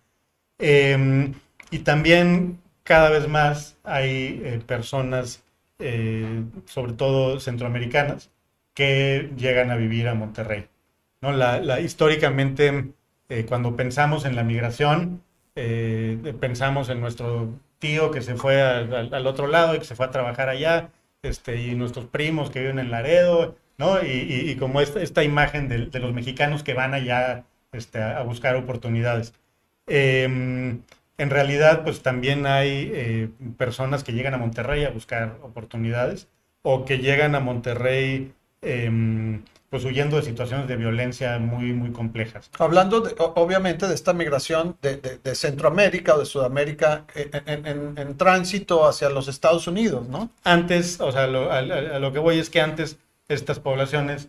Eh, 0.58 1.32
y 1.70 1.78
también 1.80 2.60
cada 2.84 3.10
vez 3.10 3.28
más 3.28 3.76
hay 3.84 4.40
eh, 4.44 4.60
personas, 4.66 5.44
sobre 6.66 6.92
todo 6.92 7.40
centroamericanas, 7.40 8.30
que 8.74 9.30
llegan 9.36 9.70
a 9.70 9.76
vivir 9.76 10.08
a 10.08 10.14
Monterrey. 10.14 10.66
¿no? 11.22 11.32
La, 11.32 11.58
la 11.60 11.80
históricamente, 11.80 12.92
cuando 13.48 13.76
pensamos 13.76 14.26
en 14.26 14.36
la 14.36 14.42
migración, 14.44 15.22
pensamos 15.54 16.90
en 16.90 17.00
nuestro 17.00 17.54
tío 17.78 18.10
que 18.10 18.20
se 18.20 18.34
fue 18.34 18.60
al, 18.60 19.14
al 19.14 19.26
otro 19.26 19.46
lado 19.46 19.74
y 19.74 19.78
que 19.78 19.86
se 19.86 19.94
fue 19.96 20.04
a 20.04 20.10
trabajar 20.10 20.50
allá, 20.50 20.90
este, 21.22 21.56
y 21.62 21.74
nuestros 21.74 22.06
primos 22.06 22.50
que 22.50 22.60
viven 22.60 22.78
en 22.78 22.90
Laredo, 22.90 23.56
¿no? 23.78 24.02
Y, 24.02 24.56
como 24.56 24.80
esta, 24.80 25.24
imagen 25.24 25.68
de, 25.68 26.00
los 26.00 26.12
mexicanos 26.12 26.62
que 26.62 26.74
van 26.74 26.94
allá 26.94 27.44
este, 27.72 28.02
a, 28.02 28.22
buscar 28.22 28.56
oportunidades. 28.56 29.34
Eh, 29.86 30.24
en 31.20 31.28
realidad, 31.28 31.84
pues 31.84 32.02
también 32.02 32.46
hay 32.46 32.90
eh, 32.94 33.28
personas 33.58 34.04
que 34.04 34.12
llegan 34.12 34.32
a 34.32 34.38
Monterrey 34.38 34.84
a 34.84 34.90
buscar 34.90 35.38
oportunidades 35.42 36.28
o 36.62 36.86
que 36.86 36.98
llegan 36.98 37.34
a 37.34 37.40
Monterrey 37.40 38.32
eh, 38.62 38.90
pues 39.70 39.84
huyendo 39.84 40.16
de 40.16 40.22
situaciones 40.22 40.66
de 40.66 40.76
violencia 40.76 41.38
muy, 41.38 41.72
muy 41.72 41.92
complejas. 41.92 42.50
Hablando 42.58 43.00
de, 43.00 43.14
obviamente 43.16 43.86
de 43.86 43.94
esta 43.94 44.12
migración 44.12 44.76
de, 44.82 44.96
de, 44.96 45.18
de 45.18 45.34
Centroamérica 45.36 46.16
o 46.16 46.18
de 46.18 46.26
Sudamérica 46.26 47.04
en, 47.14 47.66
en, 47.66 47.98
en, 47.98 48.16
tránsito 48.16 48.84
hacia 48.86 49.08
los 49.10 49.28
Estados 49.28 49.68
Unidos, 49.68 50.08
¿no? 50.08 50.28
Antes, 50.42 51.00
o 51.00 51.12
sea, 51.12 51.28
lo, 51.28 51.52
a, 51.52 51.58
a, 51.58 51.98
lo 52.00 52.12
que 52.12 52.18
voy 52.18 52.40
es 52.40 52.50
que 52.50 52.60
antes 52.60 52.98
estas 53.28 53.60
poblaciones 53.60 54.28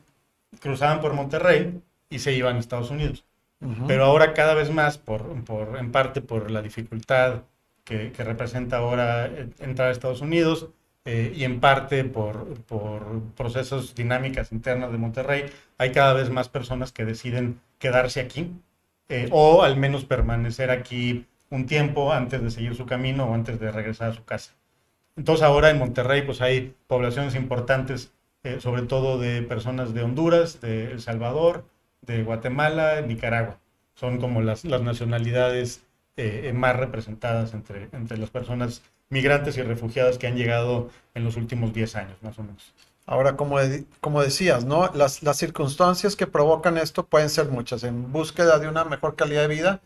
cruzaban 0.60 1.02
por 1.02 1.14
Monterrey 1.14 1.82
y 2.12 2.20
se 2.20 2.34
iban 2.34 2.58
a 2.58 2.60
Estados 2.60 2.92
Unidos. 2.92 3.26
Uh 3.62 3.68
-huh. 3.68 3.88
Pero 3.88 4.06
ahora 4.06 4.34
cada 4.34 4.54
vez 4.54 4.70
más, 4.70 5.00
por, 5.00 5.44
por, 5.44 5.76
en 5.80 5.92
parte 5.92 6.22
por 6.22 6.52
la 6.52 6.62
dificultad 6.62 7.42
que, 7.84 8.12
que 8.12 8.24
representa 8.24 8.78
ahora 8.78 9.26
entrar 9.60 9.88
a 9.88 9.92
Estados 9.92 10.22
Unidos, 10.22 10.68
eh, 11.04 11.34
y 11.36 11.46
en 11.46 11.60
parte 11.60 12.04
por, 12.04 12.48
procesos 13.36 13.96
dinámicas 13.96 14.52
internas 14.52 14.92
de 14.92 15.00
Monterrey, 15.00 15.46
hay 15.80 15.92
cada 15.92 16.14
vez 16.14 16.30
más 16.30 16.48
personas 16.48 16.92
que 16.92 17.06
deciden 17.06 17.60
quedarse 17.80 18.20
aquí 18.20 18.52
eh, 19.10 19.28
o 19.32 19.64
al 19.64 19.78
menos 19.78 20.06
permanecer 20.06 20.70
aquí 20.70 21.26
un 21.50 21.66
tiempo 21.66 22.14
antes 22.14 22.44
de 22.44 22.52
seguir 22.52 22.76
su 22.76 22.86
camino 22.86 23.26
o 23.26 23.34
antes 23.34 23.60
de 23.60 23.72
regresar 23.72 24.10
a 24.12 24.14
su 24.14 24.24
casa. 24.26 24.54
Entonces 25.18 25.44
ahora 25.44 25.72
en 25.72 25.80
Monterrey 25.80 26.22
pues 26.22 26.40
hay 26.40 26.76
poblaciones 26.88 27.34
importantes, 27.34 28.14
eh, 28.44 28.60
sobre 28.60 28.84
todo 28.84 29.18
de 29.18 29.42
personas 29.42 29.96
de 29.96 30.04
Honduras, 30.04 30.62
de 30.62 30.92
El 30.92 31.02
Salvador, 31.02 31.66
de 32.02 32.24
Guatemala, 32.24 33.02
Nicaragua. 33.02 33.60
Son 33.96 34.20
como 34.20 34.42
las, 34.42 34.66
las 34.66 34.82
nacionalidades 34.82 35.84
más 36.54 36.76
representadas 36.76 37.56
entre, 37.56 37.90
entre 37.94 38.16
las 38.20 38.30
personas 38.30 38.84
migrantes 39.12 39.58
y 39.58 39.62
refugiadas 39.62 40.18
que 40.18 40.26
han 40.26 40.36
llegado 40.36 40.90
en 41.14 41.24
los 41.24 41.38
últimos 41.38 41.74
10 41.74 41.96
años, 41.98 42.18
más 42.22 42.40
o 42.40 42.44
menos. 42.44 42.74
Ahora, 43.06 43.36
como, 43.36 43.58
como 44.00 44.22
decías, 44.24 44.66
¿no? 44.66 44.90
Las, 44.94 45.22
las, 45.22 45.38
circunstancias 45.38 46.16
que 46.16 46.28
provocan 46.28 46.78
esto 46.78 47.06
pueden 47.06 47.30
ser 47.30 47.48
muchas, 47.48 47.84
en 47.84 48.12
búsqueda 48.12 48.58
de 48.58 48.68
una 48.68 48.86
mejor 48.86 49.16
calidad 49.16 49.42
de 49.42 49.48
vida, 49.48 49.82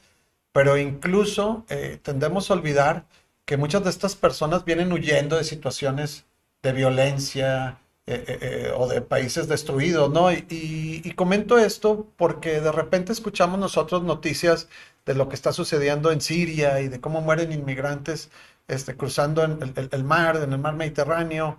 pero 0.52 0.78
incluso 0.78 1.66
eh, 1.70 2.00
tendemos 2.02 2.50
a 2.50 2.54
olvidar 2.54 3.06
que 3.46 3.58
muchas 3.58 3.84
de 3.84 3.90
estas 3.90 4.16
personas 4.16 4.64
vienen 4.64 4.92
huyendo 4.92 5.38
de 5.38 5.44
situaciones 5.44 6.26
de 6.62 6.72
violencia 6.72 7.80
eh, 8.08 8.24
eh, 8.28 8.40
eh 8.42 8.72
o 8.78 8.88
de 8.88 9.02
países 9.02 9.48
destruidos, 9.48 10.12
¿no? 10.12 10.32
Y, 10.32 10.46
y, 10.50 11.02
y 11.04 11.12
comento 11.14 11.58
esto 11.58 12.08
porque 12.18 12.62
de 12.62 12.72
repente 12.72 13.12
escuchamos 13.12 13.60
nosotros 13.60 14.04
noticias 14.04 14.68
de 15.06 15.16
lo 15.16 15.30
que 15.30 15.36
está 15.36 15.52
sucediendo 15.52 16.12
en 16.12 16.22
Siria 16.22 16.82
y 16.82 16.90
de 16.90 17.02
cómo 17.02 17.22
mueren 17.22 17.52
inmigrantes 17.52 18.30
este, 18.68 18.96
cruzando 18.96 19.44
en 19.44 19.62
el, 19.62 19.90
el, 19.92 20.04
mar, 20.04 20.38
en 20.38 20.54
el 20.54 20.60
mar 20.60 20.76
Mediterráneo, 20.76 21.58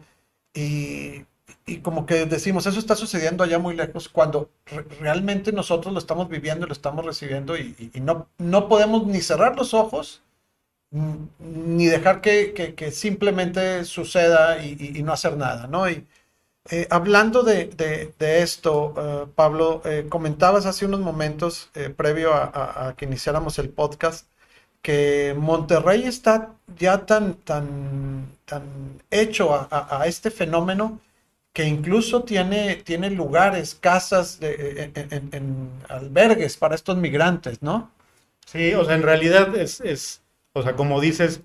y, 0.55 1.25
y, 1.67 1.79
como 1.79 2.07
que 2.07 2.27
decimos, 2.27 2.67
eso 2.67 2.79
está 2.79 2.97
sucediendo 2.97 3.45
allá 3.45 3.59
muy 3.59 3.77
lejos, 3.77 4.09
cuando 4.09 4.51
re 4.67 4.83
realmente 5.01 5.53
nosotros 5.53 5.93
lo 5.93 5.99
estamos 5.99 6.29
viviendo 6.29 6.67
y 6.67 6.69
lo 6.69 6.73
estamos 6.73 7.05
recibiendo, 7.05 7.57
y, 7.57 7.91
y, 7.95 8.01
no, 8.01 8.29
no 8.39 8.69
podemos 8.69 9.07
ni 9.07 9.21
cerrar 9.21 9.57
los 9.57 9.75
ojos, 9.75 10.23
ni 11.39 11.87
dejar 11.87 12.21
que, 12.21 12.53
que, 12.55 12.75
que 12.75 12.91
simplemente 12.91 13.85
suceda 13.85 14.65
y, 14.65 15.03
no 15.03 15.13
hacer 15.13 15.37
nada, 15.37 15.67
¿no? 15.67 15.89
Y, 15.91 16.07
eh, 16.71 16.89
hablando 16.91 17.43
de, 17.43 17.67
de, 17.67 18.13
de 18.19 18.43
esto, 18.43 18.95
uh, 18.97 19.29
Pablo, 19.35 19.83
eh, 19.85 20.07
comentabas 20.09 20.67
hace 20.67 20.85
unos 20.85 21.01
momentos, 21.01 21.71
eh, 21.75 21.91
previo 21.91 22.35
a, 22.35 22.45
a, 22.45 22.89
a 22.89 22.97
que 22.97 23.05
iniciáramos 23.05 23.59
el 23.61 23.69
podcast, 23.71 24.27
que 24.87 25.35
Monterrey 25.37 26.05
está 26.05 26.55
ya 26.79 27.07
tan, 27.07 27.35
tan, 27.35 28.29
tan 28.45 28.63
hecho 29.11 29.67
a, 29.69 30.05
este 30.07 30.31
fenómeno 30.31 31.01
que 31.53 31.65
incluso 31.65 32.23
tiene, 32.23 32.77
tiene 32.77 33.11
lugares, 33.11 33.75
casas, 33.75 34.39
en, 34.41 35.71
albergues 35.89 36.57
para 36.57 36.77
estos 36.77 36.97
migrantes, 36.99 37.63
¿no? 37.63 37.91
Sí, 38.45 38.75
o 38.75 38.85
sea, 38.85 38.95
en 38.95 39.03
realidad 39.03 39.57
es, 39.57 39.81
es 39.81 40.23
o 40.53 40.63
sea, 40.63 40.77
como 40.77 41.01
dices, 41.01 41.41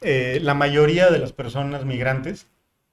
eh, 0.00 0.38
la 0.40 0.54
mayoría 0.54 1.10
de 1.10 1.18
las 1.18 1.32
personas 1.32 1.84
migrantes 1.84 2.46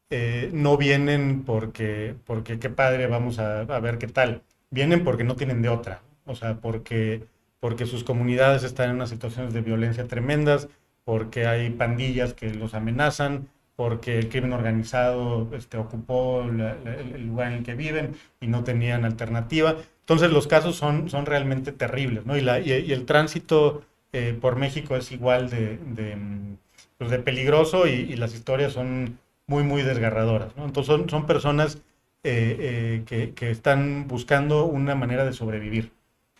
eh, 0.10 0.50
no 0.54 0.78
vienen 0.78 1.44
porque, 1.46 2.16
porque 2.26 2.58
qué 2.58 2.72
padre, 2.72 3.06
vamos 3.06 3.38
a 3.38 3.64
ver 3.64 4.00
qué 4.00 4.08
tal. 4.08 4.42
Vienen 4.72 5.04
porque 5.04 5.24
no 5.24 5.36
tienen 5.36 5.62
de 5.62 5.70
otra, 5.70 6.02
o 6.26 6.34
sea, 6.34 6.56
porque 6.56 7.28
porque 7.60 7.86
sus 7.86 8.04
comunidades 8.04 8.64
están 8.64 8.90
en 8.90 8.96
unas 8.98 9.10
situaciones 9.10 9.54
de 9.54 9.62
violencia 9.62 10.08
tremendas, 10.08 10.70
porque 11.04 11.48
hay 11.48 11.70
pandillas 11.70 12.34
que 12.34 12.54
los 12.54 12.74
amenazan, 12.74 13.48
porque 13.78 14.18
el 14.18 14.28
crimen 14.28 14.54
organizado 14.54 15.48
este, 15.54 15.78
ocupó 15.78 16.42
el 16.44 17.28
lugar 17.28 17.52
en 17.52 17.60
el 17.60 17.64
que 17.64 17.76
viven 17.76 18.16
y 18.42 18.48
no 18.48 18.64
tenían 18.64 19.06
alternativa. 19.06 19.76
Entonces 20.00 20.32
los 20.32 20.48
casos 20.48 20.76
son, 20.76 21.10
son 21.10 21.26
realmente 21.26 21.72
terribles, 21.72 22.26
¿no? 22.26 22.36
Y, 22.36 22.42
la, 22.42 22.60
y, 22.60 22.72
el 22.72 23.06
tránsito 23.06 23.84
eh, 24.14 24.38
por 24.40 24.56
México 24.56 24.96
es 24.96 25.12
igual 25.12 25.50
de, 25.50 25.78
de, 25.78 26.18
pues 26.98 27.16
peligroso 27.20 27.88
y, 27.88 28.16
las 28.16 28.34
historias 28.34 28.74
son 28.74 29.20
muy, 29.46 29.64
muy 29.64 29.84
desgarradoras, 29.84 30.58
¿no? 30.58 30.66
Entonces 30.66 30.88
son, 30.88 31.10
son 31.10 31.28
personas 31.28 31.78
que, 32.24 33.34
que, 33.36 33.52
están 33.52 34.08
buscando 34.08 34.66
una 34.66 34.96
manera 34.96 35.24
de 35.24 35.34
sobrevivir. 35.34 35.92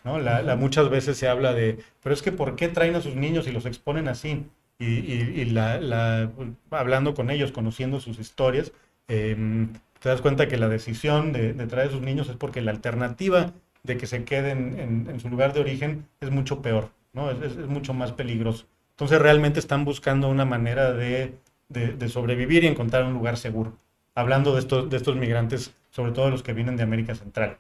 ¿No? 0.08 0.20
La, 0.20 0.56
muchas 0.56 0.90
veces 0.90 1.18
se 1.18 1.28
habla 1.28 1.54
de, 1.54 1.80
pero 2.02 2.14
es 2.14 2.22
que 2.22 2.32
¿por 2.32 2.56
qué 2.56 2.70
traen 2.70 2.96
a 2.96 3.02
sus 3.02 3.16
niños 3.16 3.46
y 3.48 3.52
los 3.52 3.66
exponen 3.66 4.08
así? 4.08 4.46
Y, 4.80 4.86
y, 4.86 5.46
la, 5.46 6.32
hablando 6.72 7.14
con 7.14 7.30
ellos, 7.30 7.52
conociendo 7.52 8.00
sus 8.00 8.18
historias, 8.18 8.72
em, 9.10 9.74
te 10.00 10.10
das 10.10 10.22
cuenta 10.22 10.48
que 10.48 10.58
la 10.58 10.70
decisión 10.70 11.34
de, 11.34 11.54
traer 11.68 11.90
a 11.90 11.92
sus 11.92 12.02
niños 12.02 12.30
es 12.30 12.38
porque 12.38 12.62
la 12.62 12.72
alternativa 12.72 13.54
de 13.84 13.98
que 13.98 14.08
se 14.08 14.24
queden 14.24 15.08
en, 15.10 15.20
su 15.20 15.30
lugar 15.30 15.54
de 15.54 15.60
origen 15.60 16.06
es 16.22 16.32
mucho 16.32 16.62
peor, 16.62 16.90
¿no? 17.14 17.30
Es, 17.32 17.42
es, 17.42 17.68
mucho 17.68 17.94
más 17.94 18.14
peligroso. 18.14 18.66
Entonces 18.92 19.20
realmente 19.22 19.60
están 19.60 19.84
buscando 19.84 20.30
una 20.30 20.46
manera 20.46 20.94
de, 20.94 21.34
de, 21.70 22.10
sobrevivir 22.10 22.64
y 22.64 22.68
encontrar 22.68 23.04
un 23.04 23.14
lugar 23.14 23.38
seguro. 23.38 23.74
Hablando 24.16 24.54
de 24.54 24.60
estos, 24.60 24.90
de 24.90 24.98
estos 24.98 25.16
migrantes, 25.16 25.74
sobre 25.92 26.12
todo 26.14 26.30
los 26.30 26.44
que 26.44 26.54
vienen 26.54 26.78
de 26.78 26.84
América 26.84 27.14
Central. 27.14 27.58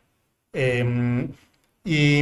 Em, 0.53 1.29
y 1.87 2.21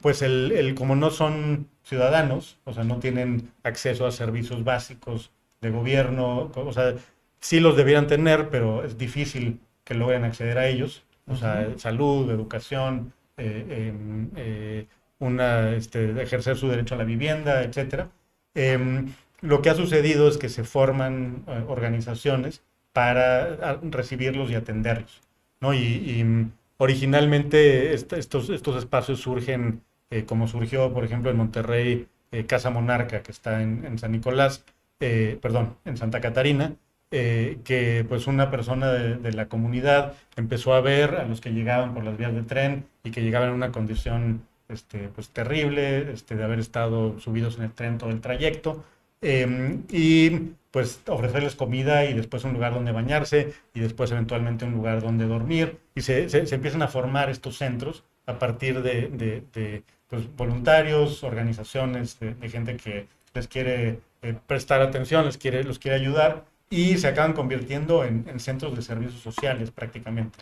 pues 0.00 0.22
el, 0.22 0.50
el, 0.52 0.74
como 0.74 0.96
no 0.96 1.10
son 1.10 1.68
ciudadanos, 1.82 2.58
o 2.64 2.72
sea, 2.72 2.84
no 2.84 2.98
tienen 3.00 3.50
acceso 3.62 4.06
a 4.06 4.12
servicios 4.12 4.64
básicos 4.64 5.30
de 5.60 5.70
gobierno, 5.70 6.50
o 6.54 6.72
sea, 6.72 6.94
sí 7.38 7.60
los 7.60 7.76
debieran 7.76 8.06
tener, 8.06 8.48
pero 8.48 8.84
es 8.84 8.96
difícil 8.96 9.60
que 9.84 9.92
logren 9.92 10.24
acceder 10.24 10.56
a 10.56 10.68
ellos. 10.68 11.04
O 11.26 11.36
sea, 11.36 11.74
salud, 11.76 12.30
educación, 12.30 13.12
eh, 13.36 13.90
em, 13.90 14.30
eh, 14.36 14.86
una, 15.18 15.74
este, 15.74 16.22
ejercer 16.22 16.56
su 16.56 16.68
derecho 16.68 16.94
a 16.94 16.98
la 16.98 17.04
vivienda, 17.04 17.62
etc. 17.62 18.06
Em, 18.54 19.12
lo 19.42 19.60
que 19.60 19.68
ha 19.70 19.74
sucedido 19.74 20.28
es 20.28 20.38
que 20.38 20.48
se 20.48 20.64
forman 20.64 21.44
eh, 21.46 21.62
organizaciones 21.68 22.62
para 22.94 23.78
recibirlos 23.82 24.50
y 24.50 24.54
atenderlos. 24.54 25.20
¿no? 25.60 25.74
Y, 25.74 26.24
mm, 26.24 26.52
originalmente 26.78 27.92
estos, 27.94 28.50
estos 28.50 28.76
espacios 28.76 29.20
surgen 29.20 29.82
como 30.26 30.48
surgió, 30.48 30.92
por 30.94 31.04
ejemplo, 31.04 31.30
en 31.30 31.36
Monterrey, 31.36 32.08
Casa 32.46 32.70
Monarca, 32.70 33.22
que 33.22 33.30
está 33.30 33.62
en, 33.62 33.98
San 33.98 34.12
Nicolás, 34.12 34.64
perdón, 34.98 35.76
en 35.84 35.98
Santa 35.98 36.22
Catarina, 36.22 36.74
eh, 37.10 37.60
que 37.64 38.04
pues 38.06 38.26
una 38.26 38.50
persona 38.50 38.92
de, 38.92 39.32
la 39.32 39.48
comunidad 39.48 40.12
empezó 40.36 40.74
a 40.74 40.82
ver 40.82 41.14
a 41.14 41.24
los 41.24 41.40
que 41.40 41.54
llegaban 41.54 41.94
por 41.94 42.04
las 42.04 42.18
vías 42.18 42.34
de 42.34 42.42
tren 42.42 42.84
y 43.02 43.10
que 43.12 43.22
llegaban 43.22 43.48
en 43.48 43.54
una 43.54 43.72
condición 43.72 44.42
este, 44.68 45.08
pues 45.14 45.30
terrible, 45.30 46.12
este, 46.12 46.36
de 46.36 46.44
haber 46.44 46.58
estado 46.58 47.18
subidos 47.18 47.56
en 47.56 47.64
el 47.64 47.72
tren 47.72 47.96
todo 47.96 48.10
el 48.10 48.20
trayecto, 48.20 48.84
em, 49.22 49.84
y 49.90 50.52
pues 50.70 51.00
ofrecerles 51.06 51.54
comida 51.54 52.04
y 52.04 52.14
después 52.14 52.44
un 52.44 52.52
lugar 52.52 52.74
donde 52.74 52.92
bañarse 52.92 53.54
y 53.74 53.80
después 53.80 54.10
eventualmente 54.10 54.64
un 54.64 54.72
lugar 54.72 55.02
donde 55.02 55.26
dormir, 55.26 55.78
y 55.94 56.02
se, 56.02 56.28
se, 56.28 56.54
empiezan 56.54 56.82
a 56.82 56.88
formar 56.88 57.30
estos 57.30 57.56
centros 57.56 58.04
a 58.26 58.38
partir 58.38 58.82
de, 58.82 59.08
de, 59.08 59.82
pues, 60.08 60.24
voluntarios, 60.36 61.24
organizaciones, 61.24 62.18
de, 62.20 62.48
gente 62.48 62.76
que 62.76 63.06
les 63.34 63.48
quiere 63.48 64.00
eh, 64.22 64.34
prestar 64.46 64.82
atención, 64.82 65.24
les 65.24 65.38
quiere, 65.38 65.64
los 65.64 65.78
quiere 65.78 65.96
ayudar, 65.96 66.44
y 66.70 66.98
se 66.98 67.08
acaban 67.08 67.32
convirtiendo 67.32 68.04
en, 68.04 68.38
centros 68.40 68.76
de 68.76 68.82
servicios 68.82 69.22
sociales 69.22 69.70
prácticamente. 69.70 70.38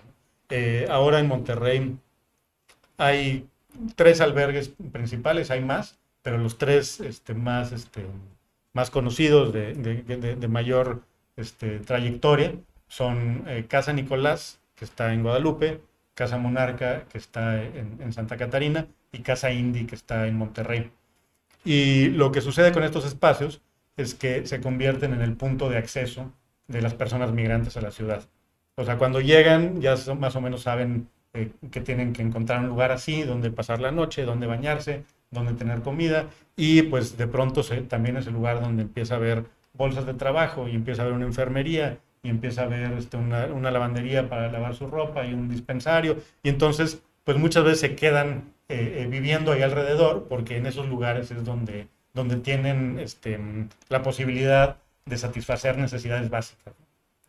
Eh, 0.49 0.87
ahora 0.91 1.21
en 1.21 1.29
Monterrey 1.29 1.97
hay 2.97 3.47
tres 3.95 4.21
albergues 4.21 4.73
principales, 4.91 5.51
hay 5.51 5.61
más, 5.61 5.99
pero 6.23 6.39
los 6.39 6.59
tres 6.59 7.01
este, 7.01 7.35
más, 7.35 7.71
este, 7.73 8.07
más 8.77 8.91
conocidos 8.91 9.55
de, 9.55 9.73
de, 9.73 10.49
mayor 10.49 11.03
este, 11.35 11.79
trayectoria 11.79 12.53
son 12.89 13.43
eh, 13.47 13.65
Casa 13.67 13.95
Nicolás, 13.95 14.61
que 14.75 14.85
está 14.85 15.15
en 15.15 15.23
Guadalupe, 15.23 15.81
Casa 16.13 16.37
Monarca, 16.37 17.05
que 17.11 17.17
está 17.17 17.65
en, 17.65 18.13
Santa 18.13 18.37
Catarina, 18.37 18.87
y 19.13 19.21
Casa 19.21 19.51
Indy, 19.51 19.87
que 19.87 19.95
está 19.95 20.27
en 20.27 20.37
Monterrey. 20.37 20.91
Y 21.65 22.09
lo 22.11 22.31
que 22.33 22.43
sucede 22.43 22.71
con 22.71 22.85
estos 22.85 23.07
espacios 23.07 23.63
es 23.97 24.15
que 24.15 24.47
se 24.47 24.61
convierten 24.61 25.15
en 25.15 25.23
el 25.23 25.39
punto 25.39 25.71
de 25.71 25.79
acceso 25.79 26.31
de 26.69 26.83
las 26.83 26.93
personas 26.93 27.33
migrantes 27.33 27.79
a 27.79 27.81
la 27.81 27.91
ciudad. 27.91 28.25
O 28.75 28.85
sea, 28.85 28.99
cuando 28.99 29.23
llegan 29.23 29.81
ya 29.81 29.97
más 30.19 30.37
o 30.37 30.43
menos 30.43 30.61
saben 30.61 31.09
eh, 31.33 31.51
que 31.71 31.81
tienen 31.81 32.13
que 32.13 32.21
encontrar 32.21 32.61
un 32.61 32.69
lugar 32.69 32.93
así, 32.93 33.23
donde 33.23 33.51
pasar 33.51 33.81
la 33.81 33.91
noche, 33.91 34.27
donde 34.27 34.47
bañarse, 34.47 35.05
donde 35.31 35.55
tener 35.55 35.83
comida 35.83 36.27
y 36.57 36.83
pues 36.83 37.17
de 37.17 37.27
pronto 37.27 37.63
también 37.89 38.17
es 38.17 38.27
el 38.27 38.35
lugar 38.35 38.61
donde 38.61 38.83
empieza 38.83 39.15
a 39.15 39.17
haber 39.19 39.45
bolsas 39.75 40.07
de 40.07 40.15
trabajo 40.15 40.69
y 40.69 40.75
empieza 40.75 41.03
a 41.03 41.05
haber 41.05 41.17
una 41.17 41.27
enfermería 41.27 41.99
y 42.23 42.31
empieza 42.31 42.63
a 42.63 42.65
haber 42.65 42.93
este, 42.93 43.17
una, 43.17 43.71
lavandería 43.71 44.29
para 44.29 44.51
lavar 44.51 44.75
su 44.75 44.87
ropa 44.87 45.25
y 45.27 45.35
un 45.35 45.49
dispensario 45.49 46.19
y 46.43 46.49
entonces 46.49 47.03
pues 47.25 47.37
muchas 47.37 47.65
veces 47.65 47.81
se 47.81 47.95
quedan 47.97 48.53
eh, 48.69 49.03
eh, 49.03 49.07
viviendo 49.09 49.53
ahí 49.53 49.63
alrededor 49.63 50.27
porque 50.29 50.57
en 50.57 50.67
esos 50.67 50.89
lugares 50.89 51.31
es 51.31 51.45
donde 51.45 51.89
donde 52.17 52.37
tienen 52.37 52.99
este, 52.99 53.39
la 53.89 54.03
posibilidad 54.03 54.79
de 55.05 55.19
satisfacer 55.19 55.79
necesidades 55.79 56.31
básicas. 56.31 56.75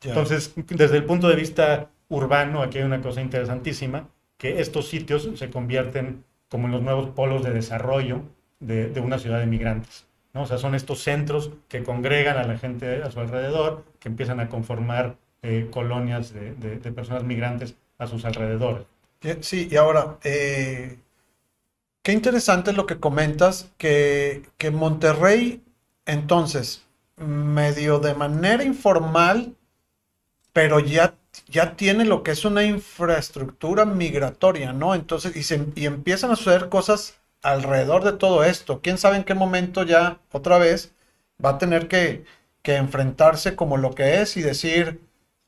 Entonces, 0.02 0.54
desde 0.56 0.98
el 0.98 1.04
punto 1.04 1.28
de 1.28 1.36
vista 1.36 1.90
urbano, 2.08 2.64
aquí 2.64 2.80
hay 2.80 2.86
una 2.86 3.02
cosa 3.02 3.22
interesantísima, 3.22 4.08
que 4.38 4.62
estos 4.62 4.88
sitios 4.88 5.30
se 5.36 5.50
convierten 5.50 6.24
como 6.50 6.68
en 6.68 6.72
los 6.72 6.82
nuevos 6.82 7.10
polos 7.10 7.44
de 7.44 7.52
desarrollo 7.52 8.22
de, 8.60 8.92
una 9.00 9.20
ciudad 9.20 9.40
de 9.40 9.48
migrantes. 9.48 10.06
¿no? 10.34 10.44
O 10.44 10.46
sea, 10.46 10.58
son 10.58 10.76
estos 10.76 11.04
centros 11.04 11.52
que 11.68 11.84
congregan 11.84 12.38
a 12.38 12.44
la 12.44 12.58
gente 12.58 13.04
a 13.04 13.12
su 13.12 13.20
alrededor, 13.20 13.84
que 14.00 14.10
empiezan 14.10 14.40
a 14.40 14.50
conformar 14.50 15.16
eh, 15.42 15.68
colonias 15.72 16.34
de, 16.34 16.78
personas 16.92 17.24
migrantes 17.24 17.76
a 17.98 18.08
sus 18.08 18.26
alrededores. 18.26 18.86
Sí, 19.42 19.68
y 19.72 19.76
ahora, 19.78 20.18
eh, 20.24 20.98
Qué 22.08 22.14
interesante 22.14 22.72
lo 22.72 22.86
que 22.86 23.02
comentas, 23.02 23.70
que, 23.78 24.44
que 24.58 24.72
Monterrey, 24.72 25.62
entonces, 26.06 26.86
medio 27.18 28.00
de 28.00 28.14
manera 28.14 28.64
informal, 28.64 29.58
pero 30.54 30.80
ya, 30.80 31.16
ya 31.47 31.76
tiene 31.76 32.06
lo 32.06 32.23
que 32.23 32.32
es 32.32 32.45
una 32.45 32.63
infraestructura 32.63 33.86
migratoria, 33.86 34.73
¿no? 34.73 34.95
Entonces, 34.95 35.36
y, 35.36 35.43
se, 35.43 35.65
y 35.76 35.86
empiezan 35.86 36.32
a 36.32 36.36
suceder 36.36 36.69
cosas 36.69 37.19
alrededor 37.41 38.04
de 38.04 38.13
todo 38.13 38.43
esto. 38.43 38.82
¿Quién 38.82 38.97
sabe 38.97 39.17
en 39.17 39.23
qué 39.23 39.34
momento 39.34 39.84
ya, 39.84 40.19
otra 40.32 40.58
vez, 40.58 40.93
va 41.43 41.52
a 41.52 41.58
tener 41.58 41.88
que, 41.88 42.26
que 42.62 42.76
enfrentarse 42.76 43.56
como 43.56 43.78
lo 43.78 43.91
que 43.91 44.21
es 44.21 44.38
y 44.38 44.41
decir, 44.41 45.02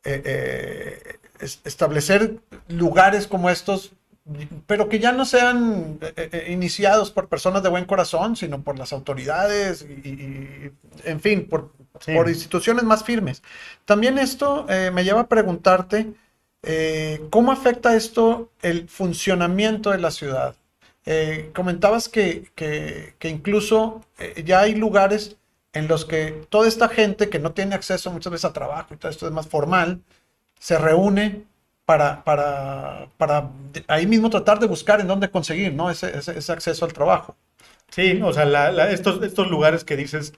eh, 0.03 0.21
eh, 0.25 1.19
establecer 1.65 2.39
lugares 2.67 3.27
como 3.27 3.49
estos 3.49 3.93
pero 4.67 4.89
que 4.89 4.99
ya 4.99 5.11
no 5.11 5.25
sean 5.25 5.97
eh, 6.01 6.13
eh, 6.15 6.29
eh, 6.31 6.51
iniciados 6.51 7.11
por 7.11 7.27
personas 7.27 7.63
de 7.63 7.69
buen 7.69 7.85
corazón, 7.85 8.35
sino 8.35 8.61
por 8.61 8.77
las 8.77 8.93
autoridades 8.93 9.81
y, 9.81 10.71
en 11.03 11.19
fin, 11.19 11.47
por, 11.47 11.71
por, 12.05 12.29
instituciones 12.29 12.83
más 12.83 13.03
firmes. 13.03 13.41
También 13.85 14.17
esto 14.19 14.65
me 14.93 15.03
lleva 15.03 15.21
a 15.21 15.27
preguntarte, 15.27 16.13
¿cómo 17.29 17.51
afecta 17.51 17.95
esto 17.95 18.51
el 18.61 18.87
funcionamiento 18.87 19.91
de 19.91 19.99
la 19.99 20.11
ciudad? 20.11 20.55
comentabas 21.55 22.07
que, 22.07 22.51
que, 22.53 23.15
que 23.17 23.29
incluso 23.29 24.05
ya 24.45 24.59
hay 24.59 24.75
lugares 24.75 25.37
en 25.73 25.87
los 25.87 26.05
que 26.05 26.45
toda 26.49 26.67
esta 26.67 26.87
gente 26.87 27.29
que 27.29 27.39
no 27.39 27.53
tiene 27.53 27.73
acceso 27.73 28.11
muchas 28.11 28.31
veces 28.31 28.45
a 28.45 28.53
trabajo 28.53 28.93
y 28.93 28.97
todo 28.97 29.09
esto 29.09 29.25
es 29.25 29.33
más 29.33 29.47
formal, 29.47 30.03
se 30.59 30.77
reúne 30.77 31.45
para, 31.89 32.23
para, 32.23 33.07
para 33.17 33.49
ahí 33.87 34.05
mismo 34.05 34.29
tratar 34.29 34.59
de 34.59 34.67
buscar 34.67 35.01
en 35.01 35.07
dónde 35.07 35.31
conseguir 35.31 35.73
¿no? 35.73 35.89
ese, 35.89 36.15
ese, 36.15 36.51
acceso 36.51 36.85
al 36.85 36.93
trabajo. 36.93 37.35
Sí, 37.89 38.21
o 38.21 38.31
sea, 38.31 38.45
estos, 38.91 39.23
estos 39.23 39.49
lugares 39.49 39.83
que 39.83 39.97
dices, 39.97 40.33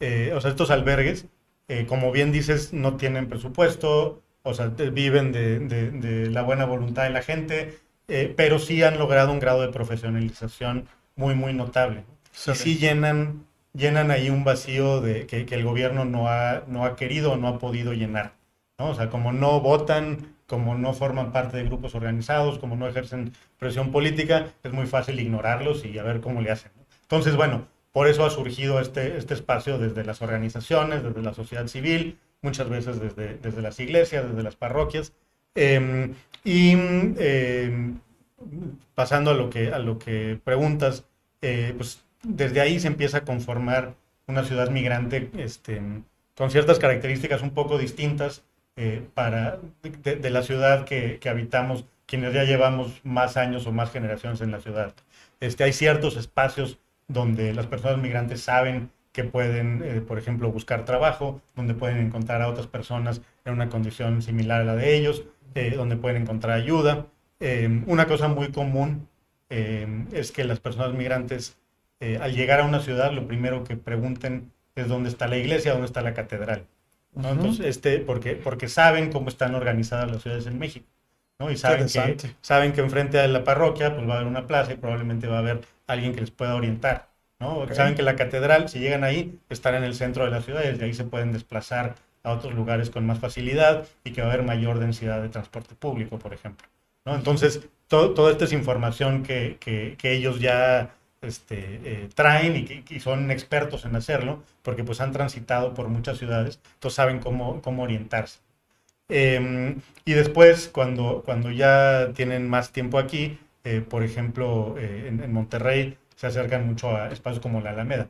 eh, 0.00 0.32
o 0.34 0.40
sea, 0.40 0.50
estos 0.50 0.72
albergues, 0.72 1.26
eh, 1.68 1.86
como 1.86 2.10
bien 2.10 2.32
dices, 2.32 2.72
no 2.72 2.96
tienen 2.96 3.28
presupuesto, 3.28 4.20
o 4.42 4.52
sea, 4.52 4.66
viven 4.66 5.30
de, 5.30 5.60
de, 5.60 6.28
la 6.28 6.42
buena 6.42 6.64
voluntad 6.64 7.04
de 7.04 7.10
la 7.10 7.22
gente, 7.22 7.78
eh, 8.08 8.34
pero 8.36 8.58
sí 8.58 8.82
han 8.82 8.98
logrado 8.98 9.30
un 9.30 9.38
grado 9.38 9.62
de 9.62 9.68
profesionalización 9.68 10.88
muy, 11.14 11.36
muy 11.36 11.52
notable. 11.52 12.02
Sí. 12.32 12.50
Y 12.50 12.54
sí 12.56 12.78
llenan, 12.78 13.46
llenan 13.74 14.10
ahí 14.10 14.28
un 14.28 14.42
vacío 14.42 15.00
de, 15.00 15.28
que, 15.28 15.46
que, 15.46 15.54
el 15.54 15.62
gobierno 15.62 16.04
no 16.04 16.26
ha, 16.26 16.64
no 16.66 16.84
ha 16.84 16.96
querido 16.96 17.34
o 17.34 17.36
no 17.36 17.46
ha 17.46 17.60
podido 17.60 17.92
llenar. 17.92 18.32
¿no? 18.76 18.88
O 18.88 18.94
sea, 18.96 19.08
como 19.08 19.30
no 19.30 19.60
votan 19.60 20.34
como 20.46 20.76
no 20.76 20.92
forman 20.94 21.32
parte 21.32 21.56
de 21.56 21.64
grupos 21.64 21.94
organizados, 21.94 22.58
como 22.58 22.76
no 22.76 22.88
ejercen 22.88 23.32
presión 23.58 23.90
política, 23.90 24.46
es 24.62 24.72
muy 24.72 24.86
fácil 24.86 25.18
ignorarlos 25.20 25.84
y 25.84 25.98
a 25.98 26.02
ver 26.02 26.20
cómo 26.20 26.40
le 26.40 26.50
hacen. 26.50 26.70
Entonces, 27.02 27.36
bueno, 27.36 27.66
por 27.92 28.08
eso 28.08 28.24
ha 28.24 28.30
surgido 28.30 28.80
este, 28.80 29.16
este 29.16 29.34
espacio 29.34 29.78
desde 29.78 30.04
las 30.04 30.22
organizaciones, 30.22 31.02
desde 31.02 31.22
la 31.22 31.34
sociedad 31.34 31.66
civil, 31.66 32.18
muchas 32.42 32.68
veces 32.68 33.00
desde, 33.00 33.38
desde 33.38 33.62
las 33.62 33.80
iglesias, 33.80 34.28
desde 34.28 34.42
las 34.42 34.56
parroquias. 34.56 35.12
Em, 35.54 36.14
y 36.44 36.72
em, 36.72 37.98
pasando 38.94 39.30
a 39.30 39.34
lo 39.34 39.50
que, 39.50 39.72
a 39.72 39.78
lo 39.78 39.98
que 39.98 40.38
preguntas, 40.44 41.04
eh, 41.42 41.74
pues 41.76 42.04
desde 42.22 42.60
ahí 42.60 42.78
se 42.80 42.88
empieza 42.88 43.18
a 43.18 43.24
conformar 43.24 43.94
una 44.26 44.44
ciudad 44.44 44.70
migrante 44.70 45.30
este, 45.38 45.80
con 46.36 46.50
ciertas 46.50 46.78
características 46.78 47.42
un 47.42 47.50
poco 47.50 47.78
distintas 47.78 48.42
eh, 48.76 49.06
para, 49.14 49.58
de, 49.82 50.30
la 50.30 50.42
ciudad 50.42 50.84
que, 50.84 51.20
habitamos, 51.28 51.86
quienes 52.06 52.34
ya 52.34 52.44
llevamos 52.44 53.00
más 53.04 53.36
años 53.36 53.66
o 53.66 53.72
más 53.72 53.90
generaciones 53.90 54.40
en 54.40 54.50
la 54.50 54.60
ciudad. 54.60 54.94
Este, 55.40 55.64
hay 55.64 55.72
ciertos 55.72 56.16
espacios 56.16 56.78
donde 57.08 57.54
las 57.54 57.66
personas 57.66 57.98
migrantes 57.98 58.42
saben 58.42 58.90
que 59.16 59.24
pueden, 59.24 59.82
eh, 59.82 60.02
por 60.02 60.18
ejemplo, 60.18 60.52
buscar 60.52 60.84
trabajo, 60.84 61.40
donde 61.54 61.72
pueden 61.72 61.96
encontrar 61.98 62.42
a 62.42 62.48
otras 62.48 62.66
personas 62.66 63.22
en 63.46 63.54
una 63.54 63.70
condición 63.70 64.20
similar 64.20 64.60
a 64.60 64.64
la 64.64 64.76
de 64.76 64.94
ellos, 64.94 65.24
eh, 65.54 65.72
donde 65.74 65.96
pueden 65.96 66.20
encontrar 66.20 66.52
ayuda. 66.52 67.06
Eh, 67.40 67.82
una 67.86 68.06
cosa 68.06 68.28
muy 68.28 68.52
común 68.52 69.08
es 69.48 70.32
que 70.32 70.44
las 70.44 70.58
personas 70.58 70.92
migrantes, 70.92 71.56
al 72.20 72.34
llegar 72.34 72.60
a 72.60 72.64
una 72.64 72.80
ciudad, 72.80 73.12
lo 73.12 73.28
primero 73.28 73.62
que 73.62 73.76
pregunten 73.76 74.50
es 74.74 74.88
dónde 74.88 75.08
está 75.08 75.28
la 75.28 75.36
iglesia, 75.36 75.70
dónde 75.70 75.86
está 75.86 76.02
la 76.02 76.14
catedral. 76.14 76.66
¿No? 77.16 77.30
Entonces, 77.30 77.66
este, 77.66 77.98
porque, 77.98 78.36
porque 78.36 78.68
saben 78.68 79.10
cómo 79.10 79.28
están 79.28 79.54
organizadas 79.54 80.10
las 80.10 80.22
ciudades 80.22 80.46
en 80.46 80.58
México. 80.58 80.86
¿no? 81.38 81.50
Y 81.50 81.56
saben 81.56 81.86
que, 81.86 82.30
saben 82.40 82.72
que 82.72 82.80
enfrente 82.80 83.18
de 83.18 83.28
la 83.28 83.44
parroquia 83.44 83.94
pues, 83.94 84.08
va 84.08 84.14
a 84.14 84.16
haber 84.16 84.28
una 84.28 84.46
plaza 84.46 84.72
y 84.72 84.76
probablemente 84.76 85.26
va 85.26 85.36
a 85.36 85.40
haber 85.40 85.60
alguien 85.86 86.14
que 86.14 86.20
les 86.20 86.30
pueda 86.30 86.54
orientar. 86.54 87.08
¿no? 87.40 87.66
Saben 87.74 87.94
que 87.94 88.02
la 88.02 88.16
catedral, 88.16 88.68
si 88.68 88.78
llegan 88.78 89.04
ahí, 89.04 89.38
estará 89.50 89.76
en 89.78 89.84
el 89.84 89.94
centro 89.94 90.24
de 90.24 90.30
la 90.30 90.40
ciudad 90.40 90.62
y 90.64 90.68
desde 90.68 90.84
ahí 90.84 90.94
se 90.94 91.04
pueden 91.04 91.32
desplazar 91.32 91.94
a 92.22 92.32
otros 92.32 92.54
lugares 92.54 92.90
con 92.90 93.06
más 93.06 93.18
facilidad 93.18 93.86
y 94.04 94.12
que 94.12 94.22
va 94.22 94.28
a 94.28 94.32
haber 94.32 94.44
mayor 94.44 94.78
densidad 94.78 95.22
de 95.22 95.28
transporte 95.28 95.74
público, 95.74 96.18
por 96.18 96.32
ejemplo. 96.32 96.66
¿no? 97.04 97.14
Entonces, 97.14 97.68
todo, 97.88 98.14
toda 98.14 98.32
esta 98.32 98.44
es 98.44 98.52
información 98.52 99.22
que, 99.22 99.58
que, 99.60 99.96
que 99.98 100.12
ellos 100.12 100.40
ya 100.40 100.94
este, 101.26 101.80
eh, 101.84 102.08
traen 102.14 102.56
y, 102.56 102.64
que, 102.64 103.00
son 103.00 103.30
expertos 103.30 103.84
en 103.84 103.96
hacerlo, 103.96 104.42
porque 104.62 104.84
pues 104.84 105.00
han 105.00 105.12
transitado 105.12 105.74
por 105.74 105.88
muchas 105.88 106.18
ciudades, 106.18 106.60
entonces 106.74 106.96
saben 106.96 107.20
cómo, 107.20 107.60
cómo 107.62 107.82
orientarse. 107.82 108.40
Em, 109.08 109.80
y 110.04 110.12
después, 110.14 110.68
cuando, 110.68 111.22
cuando 111.24 111.50
ya 111.50 112.12
tienen 112.14 112.48
más 112.48 112.72
tiempo 112.72 112.98
aquí, 112.98 113.38
eh, 113.64 113.80
por 113.80 114.02
ejemplo, 114.02 114.76
eh, 114.78 115.06
en, 115.08 115.32
Monterrey 115.32 115.96
se 116.16 116.26
acercan 116.26 116.66
mucho 116.66 116.96
a 116.96 117.10
espacios 117.10 117.42
como 117.42 117.60
la 117.60 117.70
Alameda. 117.70 118.08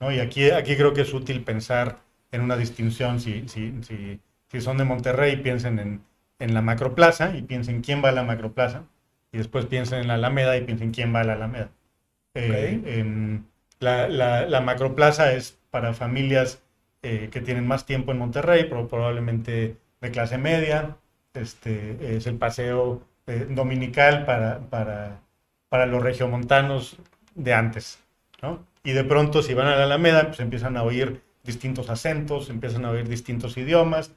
¿no? 0.00 0.12
Y 0.12 0.20
aquí, 0.20 0.50
aquí 0.50 0.76
creo 0.76 0.94
que 0.94 1.02
es 1.02 1.14
útil 1.14 1.44
pensar 1.44 2.00
en 2.32 2.42
una 2.42 2.56
distinción, 2.56 3.20
si, 3.20 3.48
si, 3.48 3.72
si, 3.82 4.20
si 4.48 4.60
son 4.60 4.78
de 4.78 4.84
Monterrey, 4.84 5.36
piensen 5.36 5.78
en, 5.78 6.02
en 6.38 6.54
la 6.54 6.62
macroplaza 6.62 7.36
y 7.36 7.42
piensen 7.42 7.82
quién 7.82 8.02
va 8.04 8.10
a 8.10 8.12
la 8.12 8.24
macroplaza, 8.24 8.84
y 9.32 9.38
después 9.38 9.66
piensen 9.66 10.00
en 10.00 10.08
la 10.08 10.14
Alameda 10.14 10.56
y 10.56 10.62
piensen 10.62 10.92
quién 10.92 11.14
va 11.14 11.20
a 11.20 11.24
la 11.24 11.34
Alameda. 11.34 11.70
Eh, 12.34 12.80
em, 12.86 13.44
la, 13.80 14.08
la, 14.08 14.46
la, 14.46 14.60
macroplaza 14.60 15.32
es 15.32 15.58
para 15.70 15.92
familias 15.92 16.62
que 17.02 17.42
tienen 17.44 17.66
más 17.66 17.84
tiempo 17.84 18.12
en 18.12 18.18
Monterrey, 18.18 18.64
probablemente 18.64 19.76
de 20.00 20.10
clase 20.12 20.38
media, 20.38 20.96
este, 21.34 22.16
es 22.16 22.26
el 22.26 22.36
paseo 22.36 23.02
eh, 23.26 23.46
dominical 23.48 24.24
para, 24.24 24.58
para, 24.68 25.20
para, 25.68 25.86
los 25.86 26.02
regiomontanos 26.02 26.96
de 27.34 27.54
antes, 27.54 28.00
¿no? 28.42 28.66
Y 28.84 28.92
de 28.92 29.04
pronto 29.04 29.42
si 29.42 29.54
van 29.54 29.68
a 29.68 29.76
la 29.76 29.84
Alameda, 29.84 30.26
pues 30.26 30.40
empiezan 30.40 30.76
a 30.76 30.82
oír 30.82 31.22
distintos 31.44 31.88
acentos, 31.88 32.50
empiezan 32.50 32.84
a 32.84 32.90
oír 32.90 33.08
distintos 33.08 33.56
idiomas, 33.56 34.12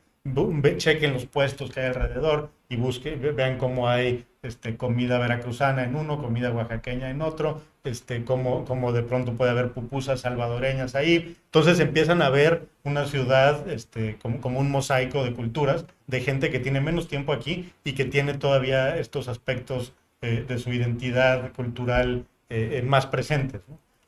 chequen 0.77 1.13
los 1.13 1.25
puestos 1.25 1.71
que 1.71 1.81
hay 1.81 1.87
alrededor 1.87 2.49
y 2.69 2.77
busquen, 2.77 3.21
vean 3.35 3.57
cómo 3.57 3.87
hay 3.87 4.25
este, 4.41 4.77
comida 4.77 5.19
veracruzana 5.19 5.83
en 5.83 5.95
uno, 5.95 6.21
comida 6.21 6.51
oaxaqueña 6.51 7.09
en 7.09 7.21
otro, 7.21 7.61
este, 7.83 8.23
cómo, 8.23 8.65
cómo 8.65 8.91
de 8.91 9.03
pronto 9.03 9.33
puede 9.33 9.51
haber 9.51 9.71
pupusas 9.71 10.21
salvadoreñas 10.21 10.95
ahí. 10.95 11.37
Entonces 11.45 11.79
empiezan 11.79 12.21
a 12.21 12.29
ver 12.29 12.67
una 12.83 13.05
ciudad 13.05 13.69
este, 13.69 14.17
como, 14.21 14.41
como, 14.41 14.59
un 14.59 14.71
mosaico 14.71 15.23
de 15.23 15.33
culturas, 15.33 15.85
de 16.07 16.21
gente 16.21 16.49
que 16.49 16.59
tiene 16.59 16.81
menos 16.81 17.07
tiempo 17.07 17.33
aquí 17.33 17.71
y 17.83 17.93
que 17.93 18.05
tiene 18.05 18.33
todavía 18.33 18.97
estos 18.97 19.27
aspectos 19.27 19.93
eh, 20.21 20.43
de 20.47 20.57
su 20.57 20.71
identidad 20.73 21.51
cultural 21.53 22.25
eh, 22.49 22.83
más 22.85 23.05
presentes. 23.05 23.61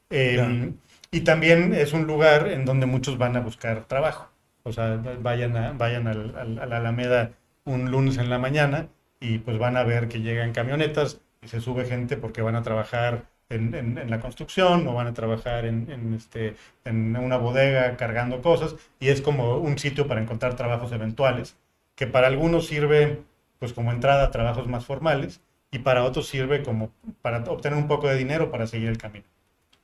Em, 0.10 0.75
y 1.12 1.21
también 1.21 1.73
es 1.73 1.93
un 1.93 2.08
lugar 2.08 2.47
en 2.47 2.65
donde 2.65 2.86
muchos 2.86 3.17
van 3.17 3.36
a 3.36 3.41
buscar 3.41 3.86
trabajo. 3.86 4.30
O 4.67 4.73
sea, 4.73 5.01
vayan 5.21 5.56
a, 5.56 5.71
vayan 5.71 6.08
a 6.08 6.13
la 6.13 6.77
Alameda 6.77 7.32
un 7.63 7.89
lunes 7.89 8.17
en 8.17 8.30
la 8.30 8.38
mañana 8.38 8.89
y 9.19 9.39
pues 9.39 9.58
van 9.58 9.77
a 9.77 9.84
ver 9.84 10.10
que 10.10 10.21
llegan 10.21 10.51
camionetas 10.51 11.21
y 11.41 11.47
se 11.47 11.62
sube 11.62 11.86
gente 11.86 12.17
porque 12.17 12.41
van 12.41 12.56
a 12.56 12.63
trabajar 12.63 13.25
en, 13.49 14.10
la 14.10 14.19
construcción 14.19 14.86
o 14.88 14.93
van 14.93 15.08
a 15.08 15.13
trabajar 15.13 15.63
este, 15.65 16.56
en 16.84 17.15
una 17.15 17.38
bodega 17.38 17.95
cargando 17.95 18.41
cosas 18.41 18.75
y 18.99 19.08
es 19.08 19.21
como 19.21 19.58
un 19.58 19.77
sitio 19.80 20.06
para 20.06 20.21
encontrar 20.21 20.56
trabajos 20.56 20.91
eventuales 20.91 21.56
que 21.95 22.06
para 22.06 22.27
algunos 22.27 22.67
sirve 22.67 23.21
pues 23.60 23.71
como 23.71 23.91
entrada 23.91 24.25
a 24.25 24.32
trabajos 24.32 24.67
más 24.67 24.86
formales 24.86 25.39
y 25.71 25.80
para 25.80 26.03
otros 26.03 26.27
sirve 26.27 26.62
como 26.62 26.91
para 27.21 27.39
obtener 27.45 27.77
un 27.77 27.88
poco 27.88 28.08
de 28.10 28.17
dinero 28.17 28.51
para 28.51 28.67
seguir 28.67 28.89
el 28.89 28.97
camino. 28.97 29.25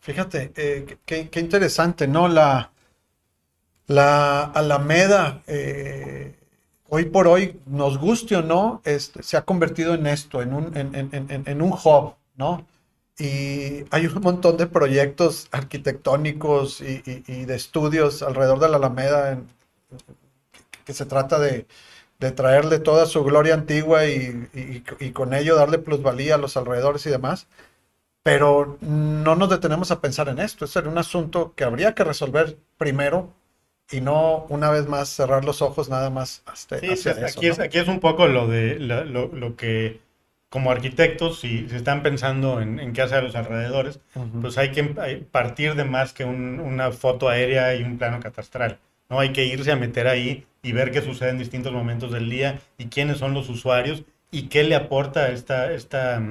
Fíjate, 0.01 0.51
eh, 0.57 0.97
qué, 1.05 1.29
qué, 1.29 1.39
interesante, 1.39 2.09
¿no? 2.09 2.27
La, 2.27 2.72
la 3.87 4.43
Alameda, 4.43 5.41
eh, 5.47 6.35
hoy 6.89 7.05
por 7.05 7.27
hoy, 7.27 7.59
nos 7.65 7.97
guste 7.97 8.35
o 8.35 8.41
no, 8.41 8.81
este, 8.85 9.23
se 9.23 9.37
ha 9.37 9.43
convertido 9.43 9.93
en 9.93 10.07
esto, 10.07 10.41
en 10.41 10.53
un, 10.53 10.71
en, 10.75 11.61
un 11.61 11.71
hub, 11.71 12.15
¿no? 12.35 12.65
Y 13.17 13.85
hay 13.91 14.07
un 14.07 14.21
montón 14.21 14.57
de 14.57 14.67
proyectos 14.67 15.47
arquitectónicos 15.51 16.81
y, 16.81 17.45
de 17.45 17.55
estudios 17.55 18.23
alrededor 18.23 18.59
de 18.59 18.69
la 18.69 18.77
Alameda 18.77 19.39
que 20.85 20.93
se 20.93 21.05
trata 21.05 21.39
de, 21.39 21.67
traerle 22.35 22.79
toda 22.79 23.05
su 23.05 23.23
gloria 23.23 23.53
antigua 23.53 24.05
y, 24.07 24.83
con 25.13 25.33
ello 25.33 25.55
darle 25.55 25.77
plusvalía 25.77 26.35
a 26.35 26.37
los 26.37 26.57
alrededores 26.57 27.05
y 27.05 27.09
demás. 27.09 27.47
Pero 28.23 28.77
no 28.81 29.35
nos 29.35 29.49
detenemos 29.49 29.91
a 29.91 29.99
pensar 29.99 30.29
en 30.29 30.39
esto. 30.39 30.63
Es 30.65 30.75
un 30.77 30.97
asunto 30.97 31.53
que 31.55 31.65
habría 31.65 31.93
que 31.93 32.05
resolver 32.05 32.57
primero 32.77 33.29
y 33.93 34.01
no 34.01 34.45
una 34.49 34.69
vez 34.69 34.87
más 34.87 35.09
cerrar 35.09 35.45
los 35.45 35.61
ojos 35.61 35.89
nada 35.89 36.09
más 36.09 36.41
hasta, 36.45 36.79
sí, 36.79 36.87
hacia 36.87 37.13
pues, 37.13 37.37
aquí, 37.37 37.47
es, 37.47 37.59
aquí 37.59 37.77
es 37.77 37.87
un 37.87 37.99
poco 37.99 38.27
lo 38.27 38.47
de 38.47 38.79
lo, 38.79 39.27
lo, 39.27 39.55
que 39.55 40.01
como 40.49 40.71
arquitectos, 40.71 41.39
si, 41.39 41.67
si 41.69 41.75
están 41.75 42.03
pensando 42.03 42.61
en, 42.61 42.79
en, 42.79 42.93
qué 42.93 43.01
hacer 43.01 43.19
a 43.19 43.21
los 43.21 43.35
alrededores, 43.35 43.99
pues 44.41 44.57
hay 44.57 44.71
que 44.71 44.83
partir 44.83 45.75
de 45.75 45.83
más 45.83 46.13
que 46.13 46.25
un, 46.25 46.59
una 46.59 46.91
foto 46.91 47.29
aérea 47.29 47.75
y 47.75 47.83
un 47.83 47.97
plano 47.97 48.19
catastral. 48.19 48.79
¿no? 49.09 49.19
Hay 49.19 49.33
que 49.33 49.45
irse 49.45 49.71
a 49.71 49.75
meter 49.75 50.07
ahí 50.07 50.45
y 50.61 50.71
ver 50.71 50.91
qué 50.91 51.01
sucede 51.01 51.29
en 51.29 51.39
distintos 51.39 51.73
momentos 51.73 52.11
del 52.11 52.29
día 52.29 52.59
y 52.77 52.85
quiénes 52.85 53.17
son 53.17 53.33
los 53.33 53.49
usuarios 53.49 54.03
y 54.29 54.43
qué 54.43 54.63
le 54.63 54.75
aporta 54.75 55.31
esta, 55.31 55.71
esta, 55.73 56.21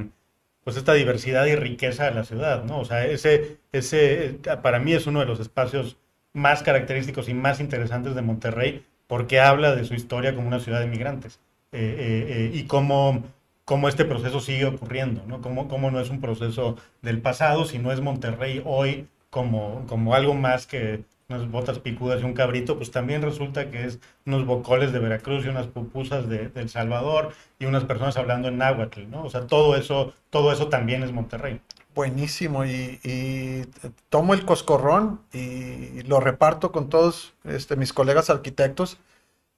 pues 0.65 0.77
esta 0.77 0.95
diversidad 0.95 1.47
y 1.47 1.57
riqueza 1.57 2.07
a 2.07 2.13
la 2.13 2.25
ciudad. 2.25 2.65
¿no? 2.65 2.79
O 2.79 2.85
sea, 2.85 3.07
ese, 3.07 3.59
ese 3.73 4.39
para 4.63 4.79
mí 4.79 4.93
es 4.93 5.07
uno 5.07 5.21
de 5.21 5.27
los 5.27 5.41
espacios 5.41 5.97
más 6.33 6.63
característicos 6.63 7.29
y 7.29 7.35
más 7.35 7.61
interesantes 7.61 8.15
de 8.15 8.23
Monterrey 8.23 8.85
porque 9.07 9.41
habla 9.41 9.75
de 9.75 9.85
su 9.85 9.95
historia 9.95 10.35
como 10.35 10.49
una 10.49 10.61
ciudad 10.61 10.81
de 10.81 10.87
migrantes 10.87 11.39
eh, 11.73 11.97
eh, 11.99 12.27
eh, 12.29 12.51
y 12.55 12.65
cómo, 12.65 13.25
cómo, 13.65 13.89
este 13.89 14.05
proceso 14.05 14.41
sigue 14.41 14.67
ocurriendo, 14.67 15.23
¿no? 15.27 15.41
Cómo, 15.41 15.69
cómo, 15.69 15.91
no 15.91 16.01
es 16.01 16.11
un 16.11 16.21
proceso 16.21 16.77
del 17.03 17.21
pasado, 17.21 17.65
sino 17.65 17.93
es 17.93 18.01
Monterrey 18.01 18.63
hoy 18.65 19.09
como, 19.31 19.85
como 19.87 20.15
algo 20.15 20.35
más 20.35 20.67
que 20.67 21.05
unas 21.29 21.51
botas 21.51 21.79
picudas 21.79 22.21
y 22.21 22.25
un 22.25 22.35
cabrito, 22.35 22.77
pues 22.77 22.91
también 22.91 23.23
resulta 23.23 23.71
que 23.71 23.85
es 23.85 23.99
unos 24.27 24.45
bocoles 24.45 24.93
de 24.93 24.99
Veracruz 24.99 25.45
y 25.45 25.49
unas 25.49 25.67
pupusas 25.67 26.29
de, 26.29 26.51
El 26.55 26.69
Salvador 26.69 27.33
y 27.59 27.67
unas 27.67 27.85
personas 27.85 28.17
hablando 28.17 28.49
en 28.49 28.59
náhuatl, 28.59 29.11
¿no? 29.11 29.25
O 29.25 29.31
sea, 29.31 29.47
todo 29.47 29.77
eso, 29.77 30.13
todo 30.31 30.53
eso 30.53 30.69
también 30.69 31.03
es 31.03 31.13
Monterrey 31.13 31.61
buenísimo 31.95 32.65
y, 32.65 33.69
tomo 34.09 34.35
el 34.35 34.45
coscorrón 34.45 35.21
y 35.33 36.03
lo 36.03 36.21
reparto 36.21 36.73
con 36.73 36.89
todos 36.89 37.35
este, 37.45 37.77
mis 37.77 37.93
colegas 37.93 38.31
arquitectos 38.31 38.99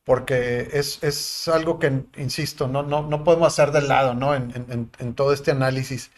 porque 0.04 0.68
es, 0.72 1.48
algo 1.48 1.78
que, 1.78 2.04
insisto, 2.18 2.68
no, 2.68 2.82
no, 2.82 3.02
no, 3.02 3.24
podemos 3.24 3.48
hacer 3.48 3.72
de 3.72 3.82
lado 3.82 4.14
¿no? 4.14 4.34
en, 4.34 5.14
todo 5.14 5.32
este 5.32 5.50
análisis. 5.50 6.10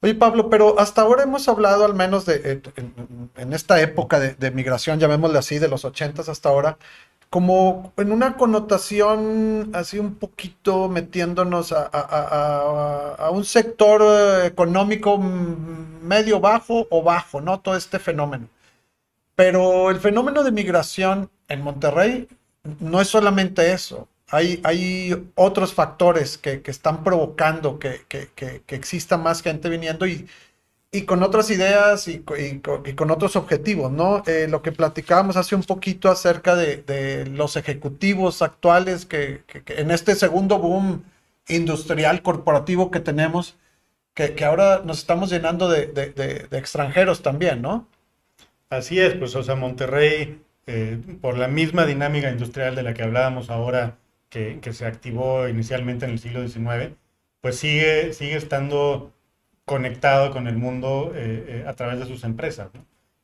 Oye 0.00 0.14
Pablo, 0.14 0.50
pero 0.50 0.78
hasta 0.78 1.02
ahora 1.02 1.24
hemos 1.24 1.48
hablado 1.48 1.84
al 1.84 1.94
menos 1.94 2.26
de, 2.26 2.62
en, 2.76 3.52
esta 3.52 3.80
época 3.80 4.20
de, 4.20 4.34
de, 4.34 4.50
migración, 4.50 5.00
llamémosle 5.00 5.38
así, 5.38 5.58
de 5.58 5.68
los 5.68 5.84
ochentas 5.84 6.28
hasta 6.28 6.50
ahora, 6.50 6.78
como 7.30 7.92
en 7.96 8.12
una 8.12 8.36
connotación 8.36 9.70
así 9.74 9.98
un 9.98 10.14
poquito 10.14 10.88
metiéndonos 10.88 11.72
a, 11.72 13.30
un 13.32 13.44
sector 13.44 14.02
eh, 14.02 14.46
económico 14.46 15.18
medio 15.18 16.40
bajo 16.40 16.86
o 16.90 17.02
bajo, 17.02 17.40
¿no? 17.40 17.60
Todo 17.60 17.76
este 17.76 17.98
fenómeno. 17.98 18.48
Pero 19.34 19.90
el 19.90 20.00
fenómeno 20.00 20.42
de 20.44 20.52
migración 20.52 21.30
en 21.48 21.62
Monterrey 21.62 22.28
no 22.80 23.00
es 23.00 23.08
solamente 23.08 23.72
eso. 23.72 24.08
Hay, 24.28 24.60
hay 24.64 25.30
otros 25.34 25.72
factores 25.72 26.36
que, 26.38 26.62
están 26.64 27.04
provocando 27.04 27.78
que, 27.78 28.04
que, 28.08 28.62
exista 28.68 29.16
más 29.16 29.42
gente 29.42 29.68
viniendo 29.68 30.06
y, 30.06 30.28
y 30.96 31.02
con 31.02 31.22
otras 31.22 31.50
ideas 31.50 32.08
y, 32.08 32.20
con 32.20 33.10
otros 33.10 33.36
objetivos, 33.36 33.92
¿no? 33.92 34.22
Eh, 34.26 34.46
lo 34.48 34.62
que 34.62 34.72
platicábamos 34.72 35.36
hace 35.36 35.54
un 35.54 35.62
poquito 35.62 36.10
acerca 36.10 36.56
de, 36.56 37.26
los 37.30 37.56
ejecutivos 37.56 38.40
actuales 38.40 39.04
que, 39.04 39.42
en 39.66 39.90
este 39.90 40.14
segundo 40.14 40.58
boom 40.58 41.04
industrial 41.48 42.22
corporativo 42.22 42.90
que 42.90 43.00
tenemos, 43.00 43.56
que, 44.14 44.42
ahora 44.42 44.80
nos 44.86 44.98
estamos 44.98 45.28
llenando 45.28 45.68
de, 45.68 46.48
extranjeros 46.52 47.20
también, 47.20 47.60
¿no? 47.60 47.86
Así 48.70 48.98
es, 48.98 49.14
pues, 49.16 49.36
o 49.36 49.42
sea, 49.42 49.54
Monterrey, 49.54 50.40
eh, 50.66 50.98
por 51.20 51.36
la 51.36 51.46
misma 51.46 51.84
dinámica 51.84 52.30
industrial 52.30 52.74
de 52.74 52.84
la 52.84 52.94
que 52.94 53.02
hablábamos 53.02 53.50
ahora, 53.50 53.98
que, 54.30 54.58
se 54.72 54.86
activó 54.86 55.46
inicialmente 55.46 56.06
en 56.06 56.12
el 56.12 56.18
siglo 56.18 56.48
XIX, 56.48 56.94
pues 57.42 57.58
sigue, 57.58 58.14
sigue 58.14 58.36
estando 58.36 59.12
conectado 59.66 60.30
con 60.30 60.46
el 60.46 60.56
mundo 60.56 61.12
eh, 61.14 61.44
eh, 61.48 61.64
a 61.66 61.74
través 61.74 61.98
de 61.98 62.06
sus 62.06 62.24
empresas. 62.24 62.70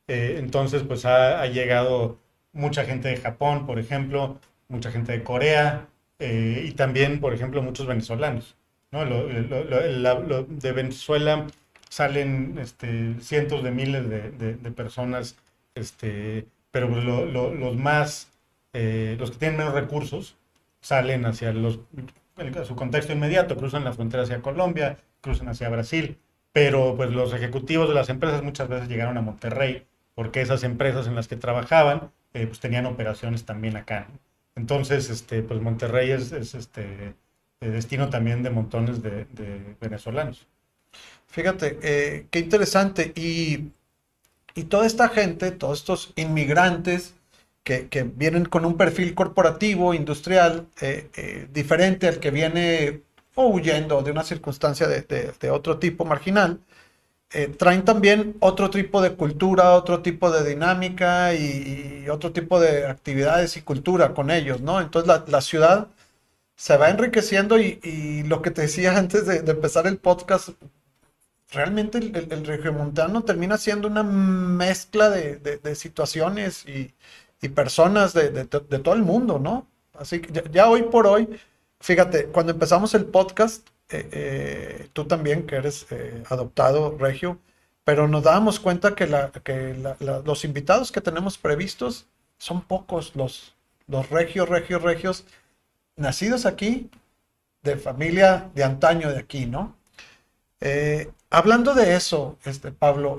Eh, 0.07 0.35
entonces, 0.37 0.83
pues 0.83 1.05
ha, 1.05 1.45
llegado 1.47 2.19
mucha 2.51 2.85
gente 2.85 3.07
de 3.07 3.17
Japón, 3.17 3.65
por 3.65 3.79
ejemplo, 3.79 4.39
mucha 4.67 4.91
gente 4.91 5.13
de 5.13 5.23
Corea 5.23 5.87
y 6.19 6.71
también, 6.71 7.19
por 7.19 7.33
ejemplo, 7.33 7.61
muchos 7.61 7.87
venezolanos. 7.87 8.55
¿no? 8.91 9.03
de 9.05 10.71
Venezuela 10.71 11.47
salen 11.89 12.57
este, 12.61 13.15
cientos 13.19 13.63
de 13.63 13.71
miles 13.71 14.07
de, 14.09 14.71
personas, 14.71 15.35
este, 15.75 16.45
pero 16.71 16.87
los 16.87 17.75
más, 17.75 18.29
los 18.73 19.31
que 19.31 19.37
tienen 19.37 19.57
menos 19.57 19.73
recursos, 19.73 20.37
salen 20.79 21.25
hacia 21.25 21.51
los, 21.51 21.79
su 22.65 22.75
contexto 22.75 23.11
inmediato, 23.11 23.57
cruzan 23.57 23.83
la 23.83 23.93
frontera 23.93 24.23
hacia 24.23 24.41
Colombia, 24.41 24.97
cruzan 25.21 25.49
hacia 25.49 25.69
Brasil 25.69 26.17
pero 26.53 26.95
pues 26.95 27.09
los 27.09 27.33
ejecutivos 27.33 27.89
de 27.89 27.95
las 27.95 28.09
empresas 28.09 28.43
muchas 28.43 28.69
veces 28.69 28.87
llegaron 28.87 29.17
a 29.17 29.21
Monterrey 29.21 29.85
porque 30.15 30.41
esas 30.41 30.63
empresas 30.63 31.07
en 31.07 31.15
las 31.15 31.27
que 31.27 31.35
trabajaban 31.35 32.11
eh, 32.33 32.47
pues 32.47 32.59
tenían 32.59 32.85
operaciones 32.85 33.45
también 33.45 33.75
acá. 33.75 34.07
Entonces, 34.55 35.09
este, 35.09 35.41
pues 35.41 35.61
Monterrey 35.61 36.11
es, 36.11 36.31
este, 36.31 37.15
destino 37.59 38.09
también 38.09 38.43
de 38.43 38.51
montones 38.51 39.01
de, 39.01 39.25
venezolanos. 39.81 40.47
Fíjate, 41.27 41.79
eh, 41.81 42.27
qué 42.29 42.39
interesante. 42.39 43.13
Y, 43.15 43.71
toda 44.69 44.85
esta 44.85 45.09
gente, 45.09 45.49
todos 45.51 45.79
estos 45.79 46.13
inmigrantes 46.15 47.15
que, 47.63 47.87
vienen 48.15 48.45
con 48.45 48.65
un 48.65 48.77
perfil 48.77 49.15
corporativo, 49.15 49.95
industrial, 49.95 50.67
eh, 50.81 51.47
diferente 51.51 52.07
al 52.07 52.19
que 52.19 52.29
viene 52.29 53.01
o 53.35 53.47
huyendo 53.47 54.01
de 54.01 54.11
una 54.11 54.23
circunstancia 54.23 54.87
de, 54.87 55.51
otro 55.51 55.79
tipo 55.79 56.05
marginal, 56.05 56.59
eh, 57.31 57.47
traen 57.47 57.83
también 57.83 58.35
otro 58.39 58.69
tipo 58.69 59.01
de 59.01 59.15
cultura, 59.15 59.73
otro 59.73 60.01
tipo 60.01 60.31
de 60.31 60.47
dinámica 60.47 61.33
y, 61.33 62.07
otro 62.09 62.31
tipo 62.31 62.59
de 62.59 62.85
actividades 62.87 63.57
y 63.57 63.61
cultura 63.61 64.13
con 64.13 64.29
ellos, 64.29 64.61
¿no? 64.61 64.81
Entonces 64.81 65.23
la, 65.27 65.41
ciudad 65.41 65.87
se 66.55 66.77
va 66.77 66.89
enriqueciendo 66.89 67.59
y, 67.59 68.23
lo 68.27 68.41
que 68.41 68.51
te 68.51 68.63
decía 68.63 68.97
antes 68.97 69.25
de, 69.25 69.37
empezar 69.51 69.87
el 69.87 69.97
podcast, 69.97 70.49
realmente 71.51 71.97
el, 71.99 72.15
el, 72.31 72.45
regiomontano 72.45 73.23
termina 73.23 73.57
siendo 73.57 73.87
una 73.87 74.03
mezcla 74.03 75.09
de, 75.09 75.75
situaciones 75.75 76.65
y, 76.67 76.93
personas 77.49 78.13
de, 78.13 78.45
todo 78.45 78.93
el 78.93 79.03
mundo, 79.03 79.39
¿no? 79.39 79.67
Así 79.93 80.19
que 80.21 80.43
ya 80.51 80.69
hoy 80.69 80.83
por 80.83 81.07
hoy 81.07 81.27
Fíjate, 81.83 82.27
cuando 82.27 82.53
empezamos 82.53 82.93
el 82.93 83.03
podcast, 83.03 83.67
eh, 83.89 84.07
eh, 84.13 84.89
tú 84.93 85.03
también, 85.03 85.45
que 85.45 85.57
eres 85.57 85.85
eh, 85.89 86.23
adoptado, 86.29 86.97
Regio, 86.97 87.39
pero 87.83 88.07
nos 88.07 88.23
dábamos 88.23 88.61
cuenta 88.61 88.95
que, 88.95 89.05
los 89.99 90.45
invitados 90.45 90.93
que 90.93 91.01
tenemos 91.01 91.37
previstos 91.37 92.07
son 92.37 92.61
pocos 92.61 93.17
los 93.17 93.53
regios, 94.09 94.47
regios, 94.47 94.81
regios, 94.81 95.25
nacidos 95.97 96.45
aquí, 96.45 96.89
de 97.63 97.75
familia 97.75 98.49
de 98.55 98.63
antaño 98.63 99.11
de 99.11 99.19
aquí, 99.19 99.45
¿no? 99.45 99.75
hablando 101.29 101.73
de 101.73 101.95
eso, 101.95 102.37
este, 102.45 102.71
Pablo, 102.71 103.17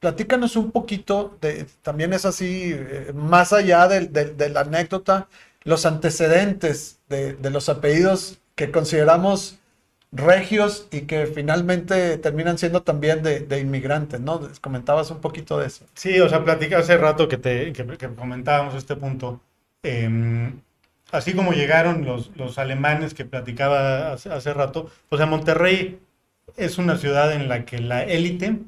platícanos 0.00 0.54
un 0.56 0.70
poquito, 0.70 1.38
de, 1.40 1.64
también 1.80 2.12
es 2.12 2.26
así, 2.26 2.76
más 3.14 3.54
allá 3.54 3.88
de 3.88 4.48
la 4.50 4.60
anécdota, 4.60 5.28
los 5.64 5.86
antecedentes 5.86 6.97
de, 7.08 7.50
los 7.50 7.68
apellidos 7.68 8.38
que 8.54 8.70
consideramos 8.70 9.58
regios 10.10 10.88
y 10.90 11.02
que 11.02 11.26
finalmente 11.26 12.16
terminan 12.18 12.58
siendo 12.58 12.82
también 12.82 13.22
de, 13.22 13.60
inmigrantes, 13.60 14.20
¿no? 14.20 14.40
Comentabas 14.60 15.10
un 15.10 15.20
poquito 15.20 15.58
de 15.58 15.66
eso. 15.66 15.84
Sí, 15.94 16.18
o 16.20 16.28
sea, 16.28 16.44
platica 16.44 16.78
hace 16.78 16.96
rato 16.96 17.28
que, 17.28 17.36
te, 17.36 17.72
comentábamos 18.16 18.74
este 18.74 18.96
punto. 18.96 19.40
Em, 19.82 20.60
así 21.12 21.34
como 21.34 21.52
llegaron 21.52 22.04
los, 22.04 22.36
los 22.36 22.58
alemanes 22.58 23.14
que 23.14 23.24
platicaba 23.24 24.12
hace, 24.12 24.54
rato, 24.54 24.90
o 25.08 25.16
sea, 25.16 25.26
Monterrey 25.26 26.00
es 26.56 26.78
una 26.78 26.96
ciudad 26.96 27.32
en 27.32 27.48
la 27.48 27.64
que 27.64 27.78
la 27.78 28.02
élite 28.04 28.58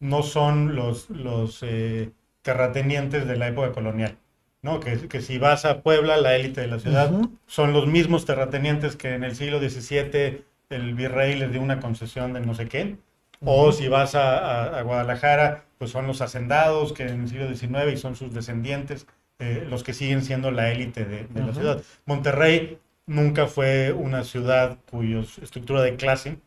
no 0.00 0.22
son 0.22 0.74
los, 0.74 1.08
los 1.10 1.62
eh, 1.62 2.10
terratenientes 2.42 3.26
de 3.26 3.36
la 3.36 3.48
época 3.48 3.72
colonial. 3.72 4.18
¿No? 4.62 4.80
Que, 4.80 5.08
que, 5.08 5.20
si 5.20 5.38
vas 5.38 5.64
a 5.64 5.82
Puebla, 5.82 6.16
la 6.16 6.36
élite 6.36 6.60
de 6.62 6.68
la 6.68 6.78
ciudad, 6.78 7.12
son 7.46 7.72
los 7.72 7.86
mismos 7.86 8.24
terratenientes 8.24 8.96
que 8.96 9.14
en 9.14 9.24
el 9.24 9.34
siglo 9.34 9.58
XVII 9.58 10.44
el 10.70 10.94
virrey 10.94 11.36
les 11.36 11.52
dio 11.52 11.60
una 11.60 11.80
concesión 11.80 12.32
de 12.32 12.40
no 12.40 12.54
sé 12.54 12.68
qué. 12.68 12.96
O 13.44 13.72
si 13.72 13.88
vas 13.88 14.14
a, 14.14 14.80
Guadalajara, 14.82 15.64
pues 15.78 15.90
son 15.90 16.06
los 16.06 16.20
hacendados 16.20 16.92
que 16.92 17.02
en 17.02 17.22
el 17.22 17.28
siglo 17.28 17.52
XIX 17.52 17.92
y 17.92 17.96
son 17.96 18.14
sus 18.14 18.32
descendientes 18.32 19.06
eh, 19.40 19.66
los 19.68 19.82
que 19.82 19.92
siguen 19.92 20.22
siendo 20.22 20.52
la 20.52 20.70
élite 20.70 21.04
de, 21.04 21.26
la 21.34 21.52
ciudad. 21.52 21.82
Monterrey 22.06 22.78
nunca 23.06 23.48
fue 23.48 23.92
una 23.92 24.22
ciudad 24.22 24.78
cuya 24.88 25.20
estructura 25.42 25.82
de 25.82 25.96
clase 25.96 26.38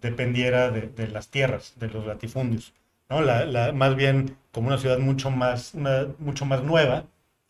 dependiera 0.00 0.70
de, 0.70 1.08
las 1.08 1.28
tierras, 1.28 1.74
de 1.76 1.88
los 1.88 2.06
latifundios. 2.06 2.72
¿no? 3.10 3.20
La, 3.20 3.72
más 3.72 3.96
bien 3.96 4.36
como 4.52 4.68
una 4.68 4.78
ciudad 4.78 4.98
mucho 4.98 5.32
más, 5.32 5.74
una, 5.74 6.06
mucho 6.20 6.44
más 6.44 6.62
nueva, 6.62 7.06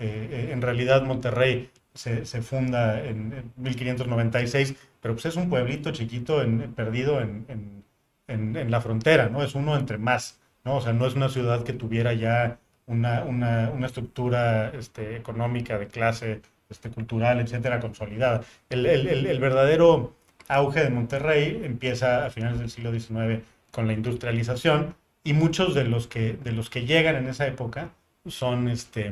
eh, 0.06 0.52
en 0.52 0.62
realidad 0.62 1.02
Monterrey 1.02 1.70
se, 1.94 2.24
funda 2.42 3.04
en, 3.04 3.52
1596, 3.56 4.74
pero 5.00 5.14
pues 5.14 5.26
es 5.26 5.36
un 5.36 5.48
pueblito 5.48 5.92
chiquito 5.92 6.42
perdido 6.74 7.20
en, 7.20 7.84
la 8.26 8.80
frontera, 8.80 9.28
¿no? 9.28 9.42
Es 9.42 9.54
uno 9.54 9.76
entre 9.76 9.98
más, 9.98 10.40
¿no? 10.64 10.76
O 10.76 10.80
sea, 10.80 10.92
no 10.92 11.06
es 11.06 11.14
una 11.14 11.28
ciudad 11.28 11.62
que 11.62 11.72
tuviera 11.74 12.14
ya 12.14 12.58
una, 12.86 13.70
estructura 13.84 14.70
este, 14.70 15.16
económica 15.16 15.78
de 15.78 15.88
clase, 15.88 16.42
este, 16.70 16.90
cultural, 16.90 17.40
etcétera, 17.40 17.80
consolidada. 17.80 18.42
El, 18.70 19.38
verdadero 19.40 20.14
auge 20.48 20.82
de 20.82 20.90
Monterrey 20.90 21.62
empieza 21.64 22.26
a 22.26 22.30
finales 22.30 22.58
del 22.58 22.70
siglo 22.70 22.92
XIX 22.92 23.42
con 23.70 23.86
la 23.86 23.92
industrialización 23.92 24.94
y 25.22 25.32
muchos 25.32 25.74
de 25.74 25.84
los 25.84 26.06
que, 26.06 26.34
de 26.34 26.52
los 26.52 26.70
que 26.70 26.86
llegan 26.86 27.16
en 27.16 27.28
esa 27.28 27.46
época 27.46 27.90
son 28.26 28.68
este, 28.68 29.10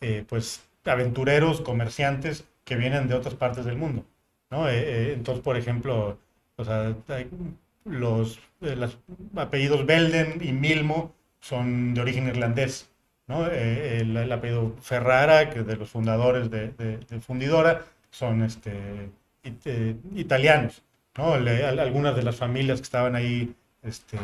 eh, 0.00 0.24
pues 0.28 0.62
aventureros, 0.84 1.60
comerciantes 1.60 2.44
que 2.64 2.76
vienen 2.76 3.06
de 3.06 3.14
otras 3.14 3.34
partes 3.34 3.66
del 3.66 3.76
mundo, 3.76 4.04
¿no? 4.50 4.66
Eh, 4.68 4.78
eh, 4.78 5.12
entonces, 5.12 5.44
por 5.44 5.58
ejemplo, 5.58 6.18
los, 7.84 8.40
apellidos 9.36 9.84
Belden 9.84 10.38
y 10.42 10.52
Milmo 10.52 11.14
son 11.40 11.92
de 11.92 12.00
origen 12.00 12.28
irlandés, 12.28 12.88
¿no? 13.26 13.46
El, 13.46 14.32
apellido 14.32 14.74
Ferrara, 14.80 15.50
que 15.50 15.62
de 15.62 15.76
los 15.76 15.90
fundadores 15.90 16.50
de, 16.50 17.20
Fundidora, 17.20 17.84
son 18.10 18.42
este, 18.42 19.10
italianos, 20.16 20.82
¿no? 21.16 21.34
algunas 21.34 22.16
de 22.16 22.22
las 22.22 22.36
familias 22.36 22.80
que 22.80 22.84
estaban 22.84 23.14
ahí 23.14 23.54
este, 23.82 24.16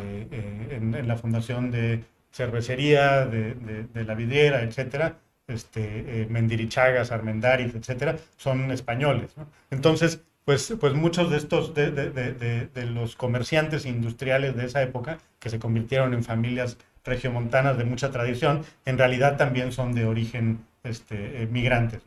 en, 0.71 1.07
la 1.07 1.17
fundación 1.17 1.71
de 1.71 2.03
cervecería, 2.33 3.27
de, 3.27 3.55
de 3.55 4.05
la 4.05 4.15
vidriera, 4.15 4.63
etcétera, 4.63 5.17
este, 5.49 6.23
eh, 6.23 6.27
Mendirichagas, 6.29 7.13
Armendáriz, 7.13 7.75
etcétera, 7.75 8.17
son 8.37 8.71
españoles. 8.71 9.31
Entonces, 9.71 10.21
pues, 10.45 10.75
pues 10.79 10.95
muchos 10.95 11.31
de 11.31 11.37
estos, 11.39 11.75
de, 11.75 12.69
los 12.93 13.17
comerciantes 13.17 13.85
industriales 13.85 14.57
de 14.57 14.67
esa 14.67 14.83
época, 14.83 15.19
que 15.41 15.51
se 15.51 15.59
convirtieron 15.59 16.15
en 16.15 16.25
familias 16.25 16.77
regiomontanas 17.05 17.79
de 17.79 17.85
mucha 17.85 18.11
tradición, 18.11 18.65
en 18.85 18.99
realidad 18.99 19.37
también 19.37 19.73
son 19.73 19.93
de 19.93 20.07
origen 20.07 20.65
este, 20.85 21.43
eh, 21.43 21.47
migrantes. 21.47 22.03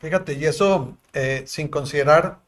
Fíjate, 0.00 0.34
y 0.34 0.44
eso 0.44 0.96
eh, 1.12 1.44
sin 1.46 1.68
considerar 1.68 2.38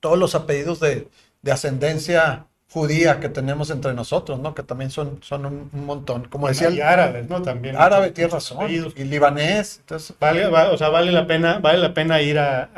todos 0.00 0.18
los 0.18 0.34
apellidos 0.34 0.80
de, 0.80 1.08
de 1.42 1.52
ascendencia 1.52 2.46
judía 2.70 3.18
que 3.18 3.28
tenemos 3.28 3.70
entre 3.70 3.94
nosotros, 3.94 4.38
¿no? 4.38 4.54
Que 4.54 4.62
también 4.62 4.90
son, 4.90 5.18
son 5.22 5.46
un, 5.46 5.84
montón. 5.84 6.28
Como 6.28 6.48
decía. 6.48 6.70
Y 6.70 6.80
árabes, 6.80 7.28
¿no? 7.28 7.42
También. 7.42 7.76
Árabe, 7.76 8.10
tienes 8.12 8.32
razón. 8.32 8.70
Y 8.70 9.04
libanés. 9.04 9.78
Entonces, 9.80 10.16
vale, 10.18 10.46
o 10.46 10.76
sea, 10.78 10.88
vale 10.88 11.10
la 11.10 11.26
pena, 11.26 11.58
vale 11.58 11.78
la 11.78 11.92
pena 11.92 12.22
ir 12.22 12.38
a, 12.38 12.70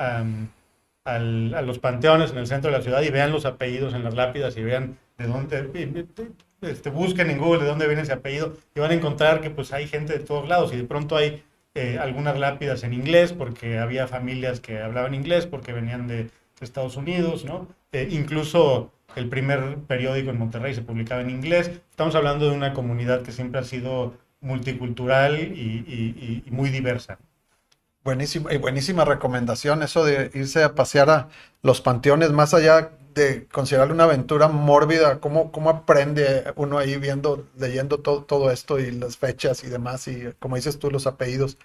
a, 1.05 1.19
los 1.19 1.79
panteones 1.79 2.31
en 2.31 2.39
el 2.39 2.47
centro 2.47 2.71
de 2.71 2.79
la 2.79 2.83
ciudad 2.83 3.03
y 3.03 3.11
vean 3.11 3.33
los 3.33 3.45
apellidos 3.45 3.93
en 3.95 4.05
las 4.05 4.15
lápidas 4.15 4.57
y 4.57 4.63
vean 4.63 4.99
de 5.19 5.27
dónde. 5.27 6.07
este, 6.63 6.91
busquen 6.91 7.31
en 7.31 7.39
Google 7.39 7.63
de 7.63 7.69
dónde 7.69 7.87
viene 7.87 8.03
ese 8.03 8.13
apellido 8.13 8.55
y 8.75 8.81
van 8.81 8.93
a 8.93 8.95
encontrar 8.95 9.41
que 9.41 9.51
pues 9.51 9.73
hay 9.73 9.89
gente 9.89 10.13
de 10.15 10.21
todos 10.21 10.49
lados 10.49 10.73
y 10.73 10.77
de 10.77 10.85
pronto 10.85 11.17
hay 11.17 11.43
eh, 11.75 11.99
algunas 12.01 12.39
lápidas 12.39 12.85
en 12.85 12.95
inglés 12.95 13.33
porque 13.33 13.79
había 13.79 14.07
familias 14.07 14.61
que 14.61 14.81
hablaban 14.81 15.15
inglés 15.15 15.47
porque 15.47 15.73
venían 15.73 16.07
de, 16.07 16.31
Estados 16.61 16.97
Unidos, 16.97 17.45
¿no? 17.45 17.67
Eh, 17.91 18.07
incluso 18.13 18.93
el 19.17 19.29
primer 19.29 19.79
periódico 19.87 20.31
en 20.31 20.39
Monterrey 20.39 20.75
se 20.75 20.83
publicaba 20.83 21.21
en 21.21 21.31
inglés. 21.31 21.71
Estamos 21.91 22.15
hablando 22.15 22.49
de 22.49 22.57
una 22.57 22.73
comunidad 22.73 23.23
que 23.23 23.33
siempre 23.33 23.61
ha 23.61 23.65
sido 23.65 24.15
multicultural 24.41 25.39
y, 25.39 26.45
muy 26.51 26.71
diversa. 26.71 27.19
Buenísima, 28.05 28.53
y 28.53 28.59
buenísima 28.59 29.05
recomendación 29.05 29.83
eso 29.83 30.05
de 30.05 30.31
irse 30.35 30.65
a 30.65 30.75
pasear 30.75 31.09
a 31.09 31.29
los 31.63 31.81
panteones, 31.81 32.33
más 32.33 32.53
allá 32.53 32.91
de 33.15 33.47
considerarlo 33.47 33.95
una 33.95 34.05
aventura 34.05 34.49
mórbida, 34.49 35.21
cómo, 35.21 35.53
cómo 35.53 35.71
aprende 35.71 36.45
uno 36.57 36.79
ahí 36.79 36.97
viendo, 36.97 37.47
leyendo 37.57 37.99
todo, 37.99 38.25
todo 38.25 38.51
esto 38.51 38.81
y 38.81 38.91
las 38.91 39.17
fechas 39.17 39.63
y 39.63 39.69
demás, 39.69 40.09
y 40.09 40.33
como 40.41 40.57
dices 40.57 40.79
tú, 40.79 40.91
los 40.91 41.07
apellidos. 41.07 41.59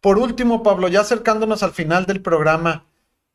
Por 0.00 0.18
último, 0.18 0.62
Pablo, 0.62 0.88
ya 0.88 1.00
acercándonos 1.00 1.62
al 1.62 1.72
final 1.72 2.06
del 2.06 2.20
programa, 2.22 2.84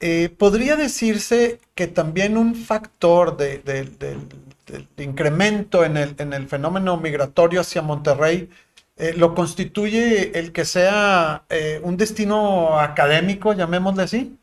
eh, 0.05 0.27
podría 0.27 0.75
decirse 0.75 1.61
que 1.75 1.87
también 1.87 2.35
un 2.35 2.55
factor 2.55 3.37
de, 3.37 3.59
del 3.59 4.89
incremento 4.97 5.85
en 5.85 5.95
el, 5.95 6.13
en 6.17 6.33
el, 6.33 6.49
fenómeno 6.49 6.97
migratorio 6.97 7.61
hacia 7.61 7.81
Monterrey 7.81 8.49
eh, 8.97 9.13
lo 9.15 9.33
constituye 9.33 10.37
el 10.37 10.51
que 10.51 10.65
sea 10.65 11.45
eh, 11.49 11.79
un 11.83 11.95
destino 11.95 12.81
académico, 12.81 13.53
llamémosle 13.53 14.03
así. 14.03 14.37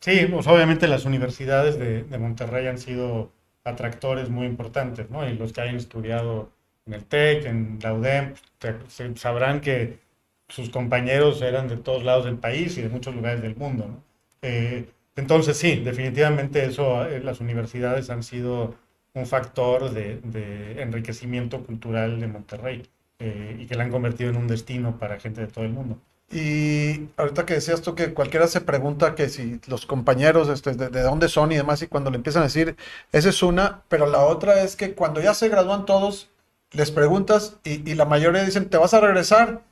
Sí, 0.00 0.26
pues 0.26 0.48
obviamente 0.48 0.88
las 0.88 1.04
universidades 1.04 1.78
de, 1.78 2.18
Monterrey 2.18 2.66
han 2.66 2.78
sido 2.78 3.30
atractores 3.62 4.28
muy 4.28 4.46
importantes, 4.46 5.08
¿no? 5.08 5.28
Y 5.28 5.34
los 5.34 5.52
que 5.52 5.60
hayan 5.60 5.76
estudiado 5.76 6.50
en 6.86 6.94
el 6.94 7.04
TEC, 7.04 7.44
en 7.46 7.78
la 7.80 7.94
UDEM, 7.94 8.34
sabrán 9.14 9.60
que 9.60 10.00
sus 10.48 10.68
compañeros 10.70 11.42
eran 11.42 11.68
de 11.68 11.76
todos 11.76 12.02
lados 12.02 12.24
del 12.24 12.38
país 12.38 12.76
y 12.76 12.82
de 12.82 12.88
muchos 12.88 13.14
lugares 13.14 13.40
del 13.40 13.54
mundo, 13.54 13.86
¿no? 13.86 14.09
Eh, 14.42 14.88
entonces 15.16 15.56
sí, 15.56 15.76
definitivamente 15.76 16.64
eso, 16.64 17.04
eh, 17.04 17.20
las 17.20 17.40
universidades 17.40 18.10
han 18.10 18.22
sido 18.22 18.74
un 19.14 19.26
factor 19.26 19.90
de, 19.90 20.80
enriquecimiento 20.80 21.64
cultural 21.64 22.20
de 22.20 22.26
Monterrey 22.26 22.88
eh, 23.18 23.56
y 23.58 23.66
que 23.66 23.74
la 23.74 23.84
han 23.84 23.90
convertido 23.90 24.30
en 24.30 24.36
un 24.36 24.46
destino 24.46 24.98
para 24.98 25.18
gente 25.18 25.42
de 25.42 25.46
todo 25.48 25.64
el 25.64 25.72
mundo. 25.72 25.98
Y 26.32 27.08
ahorita 27.16 27.44
que 27.44 27.54
decías 27.54 27.82
tú 27.82 27.96
que 27.96 28.14
cualquiera 28.14 28.46
se 28.46 28.60
pregunta 28.60 29.16
que 29.16 29.28
si 29.28 29.60
los 29.66 29.84
compañeros 29.84 30.48
este, 30.48 30.74
de, 30.74 31.02
dónde 31.02 31.28
son 31.28 31.50
y 31.50 31.56
demás, 31.56 31.82
y 31.82 31.88
cuando 31.88 32.10
le 32.10 32.16
empiezan 32.18 32.42
a 32.42 32.46
decir, 32.46 32.76
esa 33.10 33.30
es 33.30 33.42
una, 33.42 33.82
pero 33.88 34.06
la 34.06 34.20
otra 34.20 34.62
es 34.62 34.76
que 34.76 34.94
cuando 34.94 35.20
ya 35.20 35.34
se 35.34 35.48
gradúan 35.48 35.86
todos, 35.86 36.30
les 36.70 36.92
preguntas 36.92 37.58
y, 37.64 37.94
la 37.94 38.04
mayoría 38.04 38.44
dicen, 38.44 38.68
¿te 38.68 38.76
vas 38.76 38.94
a 38.94 39.00
regresar? 39.00 39.62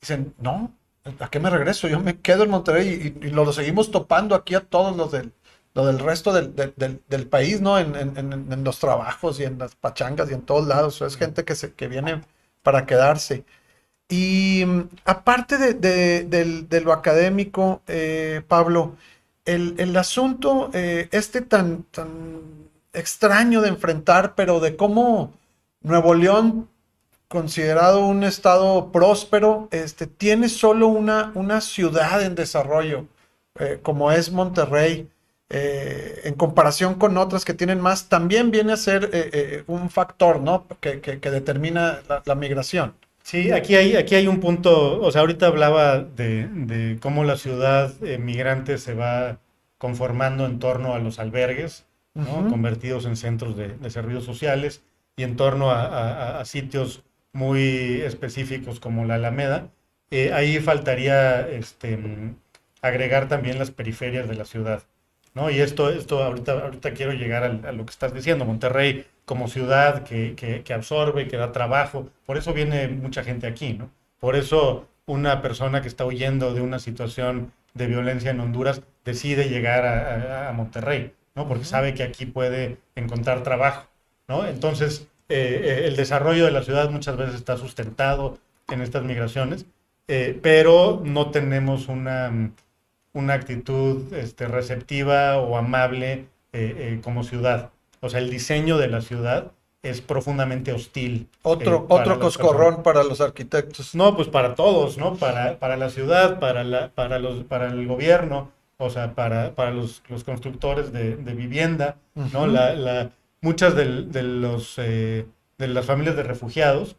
Dicen, 0.00 0.34
no, 0.38 0.72
¿a 1.18 1.30
qué 1.30 1.40
me 1.40 1.50
regreso? 1.50 1.88
Yo 1.88 2.00
me 2.00 2.20
quedo 2.20 2.44
en 2.44 2.50
Monterrey 2.50 3.16
y, 3.20 3.28
lo, 3.30 3.52
seguimos 3.52 3.90
topando 3.90 4.34
aquí 4.34 4.54
a 4.54 4.60
todos 4.60 4.96
los 4.96 5.12
del, 5.12 5.32
del 5.74 5.98
resto 5.98 6.32
del, 6.32 6.54
del, 6.54 7.26
país, 7.28 7.60
¿no? 7.60 7.78
En, 7.78 7.94
en, 7.96 8.16
en, 8.16 8.64
los 8.64 8.78
trabajos 8.78 9.40
y 9.40 9.44
en 9.44 9.58
las 9.58 9.74
pachangas 9.76 10.30
y 10.30 10.34
en 10.34 10.42
todos 10.42 10.66
lados. 10.66 11.02
es 11.02 11.16
gente 11.16 11.44
que, 11.44 11.54
se, 11.54 11.72
que 11.74 11.88
viene 11.88 12.22
para 12.62 12.86
quedarse. 12.86 13.44
Y 14.08 14.64
aparte 15.04 15.58
de, 15.74 16.80
lo 16.84 16.92
académico, 16.92 17.82
eh, 17.86 18.42
Pablo, 18.48 18.96
el, 19.44 19.96
asunto 19.96 20.70
eh, 20.74 21.08
este 21.12 21.40
tan, 21.40 21.84
tan 21.84 22.68
extraño 22.92 23.60
de 23.62 23.68
enfrentar, 23.68 24.34
pero 24.34 24.60
de 24.60 24.76
cómo 24.76 25.32
Nuevo 25.80 26.14
León, 26.14 26.68
considerado 27.34 28.06
un 28.06 28.24
estado 28.24 28.90
próspero, 28.90 29.68
este, 29.70 30.06
tiene 30.06 30.48
solo 30.48 30.88
una, 30.88 31.32
una 31.34 31.60
ciudad 31.60 32.22
en 32.22 32.34
desarrollo, 32.34 33.06
eh, 33.58 33.78
como 33.82 34.10
es 34.10 34.32
Monterrey. 34.32 35.10
en 35.50 36.34
comparación 36.34 36.94
con 36.94 37.16
otras 37.18 37.44
que 37.44 37.54
tienen 37.54 37.80
más, 37.80 38.08
también 38.08 38.50
viene 38.50 38.72
a 38.72 38.76
ser 38.76 39.64
un 39.68 39.88
factor 39.90 40.40
¿no? 40.40 40.66
que, 40.80 40.98
determina 41.20 42.00
la 42.24 42.34
migración. 42.34 42.94
Sí, 43.24 43.52
aquí 43.52 43.74
hay, 43.74 43.96
aquí 43.96 44.16
hay 44.16 44.26
un 44.26 44.38
punto, 44.38 45.00
o 45.00 45.10
sea, 45.10 45.22
ahorita 45.22 45.46
hablaba 45.46 46.00
de, 46.00 46.98
cómo 47.00 47.24
la 47.24 47.38
ciudad 47.38 47.90
eh, 48.02 48.18
migrante 48.18 48.76
se 48.76 48.92
va 48.92 49.38
conformando 49.78 50.44
en 50.44 50.58
torno 50.58 50.94
a 50.94 50.98
los 50.98 51.18
albergues, 51.18 51.86
convertidos 52.50 53.06
en 53.06 53.16
centros 53.16 53.56
de, 53.56 53.78
servicios 53.90 54.24
sociales 54.24 54.82
y 55.16 55.22
en 55.22 55.36
torno 55.36 55.70
a, 55.70 56.44
sitios 56.44 57.02
muy 57.34 58.00
específicos 58.00 58.80
como 58.80 59.04
la 59.04 59.16
Alameda. 59.16 59.68
Eh, 60.10 60.32
ahí 60.32 60.58
faltaría 60.60 61.46
este, 61.46 61.98
agregar 62.80 63.28
también 63.28 63.58
las 63.58 63.70
periferias 63.70 64.26
de 64.28 64.36
la 64.36 64.46
ciudad. 64.46 64.84
¿no? 65.34 65.50
Y 65.50 65.60
esto, 65.60 65.90
esto 65.90 66.22
ahorita, 66.22 66.52
ahorita 66.52 66.94
quiero 66.94 67.12
llegar 67.12 67.44
a, 67.44 67.68
a 67.68 67.72
lo 67.72 67.84
que 67.84 67.90
estás 67.90 68.14
diciendo. 68.14 68.46
Monterrey 68.46 69.04
como 69.24 69.48
ciudad 69.48 70.04
que, 70.04 70.34
que, 70.64 70.74
absorbe, 70.74 71.28
que 71.28 71.36
da 71.36 71.52
trabajo. 71.52 72.10
Por 72.26 72.36
eso 72.36 72.52
viene 72.52 72.88
mucha 72.88 73.24
gente 73.24 73.46
aquí, 73.46 73.74
¿no? 73.74 73.90
Por 74.20 74.36
eso 74.36 74.88
una 75.06 75.42
persona 75.42 75.82
que 75.82 75.88
está 75.88 76.04
huyendo 76.04 76.54
de 76.54 76.60
una 76.60 76.78
situación 76.78 77.52
de 77.74 77.86
violencia 77.86 78.30
en 78.30 78.40
Honduras 78.40 78.82
decide 79.04 79.48
llegar 79.48 79.84
a, 79.86 80.52
Monterrey, 80.52 81.12
¿no? 81.34 81.48
Porque 81.48 81.64
sabe 81.64 81.94
que 81.94 82.02
aquí 82.02 82.26
puede 82.26 82.78
encontrar 82.94 83.42
trabajo, 83.42 83.88
¿no? 84.28 84.46
Entonces, 84.46 85.08
eh, 85.28 85.60
eh, 85.64 85.86
el 85.86 85.96
desarrollo 85.96 86.44
de 86.44 86.50
la 86.50 86.62
ciudad 86.62 86.90
muchas 86.90 87.16
veces 87.16 87.36
está 87.36 87.56
sustentado 87.56 88.38
en 88.68 88.80
estas 88.80 89.04
migraciones, 89.04 89.66
eh, 90.08 90.38
pero 90.42 91.00
no 91.04 91.30
tenemos 91.30 91.88
una, 91.88 92.52
una 93.12 93.34
actitud 93.34 94.12
este, 94.14 94.48
receptiva 94.48 95.38
o 95.38 95.56
amable 95.56 96.26
como 97.02 97.24
ciudad. 97.24 97.70
O 98.00 98.08
sea, 98.08 98.20
el 98.20 98.30
diseño 98.30 98.78
de 98.78 98.86
la 98.86 99.00
ciudad 99.00 99.50
es 99.84 100.00
profundamente 100.00 100.72
hostil. 100.72 101.28
Otro, 101.42 101.76
eh, 101.76 101.86
otro 101.88 102.18
coscorrón 102.18 102.82
para 102.82 103.04
los 103.04 103.20
arquitectos. 103.20 103.94
No, 103.94 104.16
pues 104.16 104.28
para 104.28 104.54
todos, 104.54 104.96
¿no? 104.96 105.14
Para, 105.16 105.58
para 105.58 105.76
la 105.76 105.90
ciudad, 105.90 106.40
para, 106.40 106.64
la, 106.64 106.88
para, 106.88 107.18
los, 107.18 107.44
para 107.44 107.68
el 107.68 107.86
gobierno, 107.86 108.50
o 108.78 108.88
sea, 108.90 109.14
para, 109.14 109.54
para 109.54 109.70
los, 109.70 110.02
los 110.08 110.24
constructores 110.24 110.92
de, 110.92 111.14
vivienda, 111.34 111.96
¿no? 112.14 112.46
la, 112.46 112.72
la, 112.74 113.10
muchas 113.44 113.74
de, 113.76 114.22
los, 114.22 114.78
eh, 114.78 115.26
de 115.58 115.68
las 115.68 115.84
familias 115.84 116.16
de 116.16 116.22
refugiados 116.22 116.96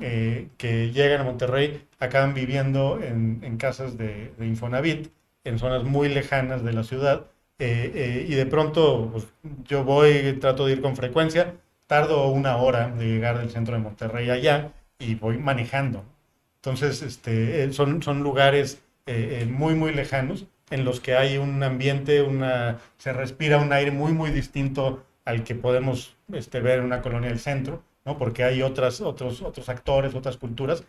eh, 0.00 0.48
que 0.56 0.92
llegan 0.92 1.20
a 1.20 1.24
Monterrey 1.24 1.86
acaban 2.00 2.32
viviendo 2.32 2.98
en, 3.02 3.40
en 3.42 3.58
casas 3.58 3.98
de, 3.98 4.32
de 4.38 4.46
Infonavit, 4.46 5.08
en 5.44 5.58
zonas 5.58 5.84
muy 5.84 6.08
lejanas 6.08 6.64
de 6.64 6.72
la 6.72 6.84
ciudad, 6.84 7.26
eh, 7.58 8.26
y 8.26 8.34
de 8.34 8.46
pronto 8.46 9.10
pues, 9.12 9.26
yo 9.68 9.84
voy, 9.84 10.38
trato 10.40 10.64
de 10.64 10.72
ir 10.72 10.80
con 10.80 10.96
frecuencia, 10.96 11.54
tardo 11.86 12.28
una 12.28 12.56
hora 12.56 12.88
de 12.88 13.04
llegar 13.04 13.38
del 13.38 13.50
centro 13.50 13.74
de 13.74 13.82
Monterrey 13.82 14.30
allá 14.30 14.72
y 14.98 15.16
voy 15.16 15.36
manejando. 15.36 16.02
Entonces, 16.56 17.02
este, 17.02 17.70
son, 17.74 18.02
son 18.02 18.22
lugares 18.22 18.80
muy, 19.46 19.74
muy 19.74 19.92
lejanos 19.92 20.46
en 20.70 20.86
los 20.86 21.00
que 21.00 21.14
hay 21.14 21.36
un 21.36 21.62
ambiente, 21.62 22.22
una, 22.22 22.78
se 22.96 23.12
respira 23.12 23.58
un 23.58 23.70
aire 23.74 23.90
muy, 23.90 24.12
muy 24.12 24.30
distinto 24.30 25.04
al 25.24 25.44
que 25.44 25.54
podemos 25.54 26.16
este, 26.32 26.60
ver 26.60 26.78
en 26.78 26.84
una 26.84 27.02
colonia 27.02 27.30
del 27.30 27.38
centro, 27.38 27.82
¿no? 28.04 28.18
porque 28.18 28.44
hay 28.44 28.62
otras, 28.62 29.00
otros, 29.00 29.42
otros 29.42 29.68
actores, 29.68 30.14
otras 30.14 30.36
culturas, 30.36 30.84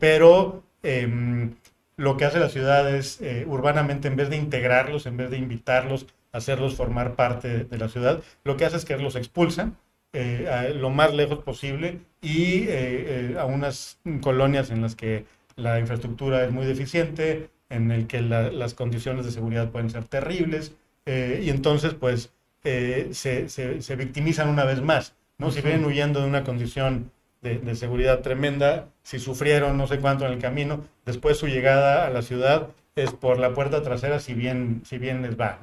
pero 0.00 0.62
em, 0.82 1.54
lo 1.96 2.16
que 2.16 2.24
hace 2.24 2.38
la 2.38 2.48
ciudad 2.48 2.94
es 2.94 3.20
eh, 3.20 3.44
urbanamente, 3.46 4.08
en 4.08 4.16
vez 4.16 4.30
de 4.30 4.36
integrarlos, 4.36 5.06
en 5.06 5.16
vez 5.16 5.30
de 5.30 5.36
invitarlos, 5.36 6.06
hacerlos 6.32 6.76
formar 6.76 7.16
parte 7.16 7.64
de 7.64 7.78
la 7.78 7.88
ciudad, 7.88 8.22
lo 8.44 8.56
que 8.56 8.64
hace 8.64 8.76
es 8.76 8.84
que 8.84 8.96
los 8.96 9.16
expulsan 9.16 9.76
eh, 10.12 10.72
lo 10.74 10.90
más 10.90 11.12
lejos 11.12 11.40
posible 11.40 11.98
y 12.22 12.64
eh, 12.68 13.36
a 13.38 13.44
unas 13.44 13.98
colonias 14.22 14.70
en 14.70 14.80
las 14.80 14.94
que 14.94 15.26
la 15.56 15.80
infraestructura 15.80 16.44
es 16.44 16.52
muy 16.52 16.64
deficiente, 16.64 17.50
en 17.68 17.90
el 17.90 18.06
que 18.06 18.22
las 18.22 18.74
condiciones 18.74 19.26
de 19.26 19.32
seguridad 19.32 19.70
pueden 19.70 19.90
ser 19.90 20.04
terribles, 20.04 20.72
y 21.04 21.50
entonces 21.50 21.94
pues 21.94 22.32
se, 22.62 23.48
se, 23.48 23.96
victimizan 23.96 24.48
una 24.48 24.64
vez 24.64 24.82
más, 24.82 25.14
¿no? 25.38 25.50
Si 25.50 25.60
vienen 25.60 25.84
huyendo 25.84 26.20
de 26.20 26.26
una 26.26 26.44
condición 26.44 27.10
de, 27.42 27.74
seguridad 27.76 28.20
tremenda, 28.20 28.88
si 29.02 29.18
sufrieron 29.18 29.76
no 29.76 29.86
sé 29.86 29.98
cuánto 29.98 30.26
en 30.26 30.32
el 30.32 30.38
camino, 30.38 30.84
después 31.06 31.36
su 31.36 31.46
llegada 31.46 32.06
a 32.06 32.10
la 32.10 32.22
ciudad 32.22 32.68
es 32.96 33.12
por 33.12 33.38
la 33.38 33.54
puerta 33.54 33.82
trasera 33.82 34.18
si 34.18 34.34
bien, 34.34 34.82
si 34.84 34.98
bien 34.98 35.22
les 35.22 35.38
va. 35.38 35.58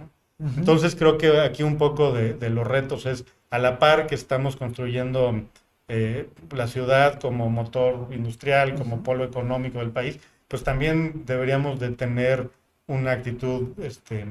Entonces 0.58 0.96
creo 0.96 1.18
que 1.18 1.40
aquí 1.40 1.64
un 1.64 1.78
poco 1.78 2.12
de, 2.12 2.50
los 2.50 2.68
retos 2.68 3.06
es 3.06 3.26
a 3.50 3.60
la 3.60 3.80
par 3.80 4.08
que 4.08 4.16
estamos 4.16 4.56
construyendo 4.56 5.44
eh, 5.88 6.30
la 6.52 6.68
ciudad 6.68 7.20
como 7.20 7.50
motor 7.50 8.08
industrial, 8.12 8.76
como 8.76 9.04
polo 9.04 9.24
económico 9.24 9.80
del 9.80 9.92
país, 9.92 10.20
pues 10.48 10.64
también 10.64 11.24
deberíamos 11.26 11.80
de 11.80 11.92
tener 11.92 12.50
una 12.88 13.12
actitud 13.12 13.80
este, 13.80 14.26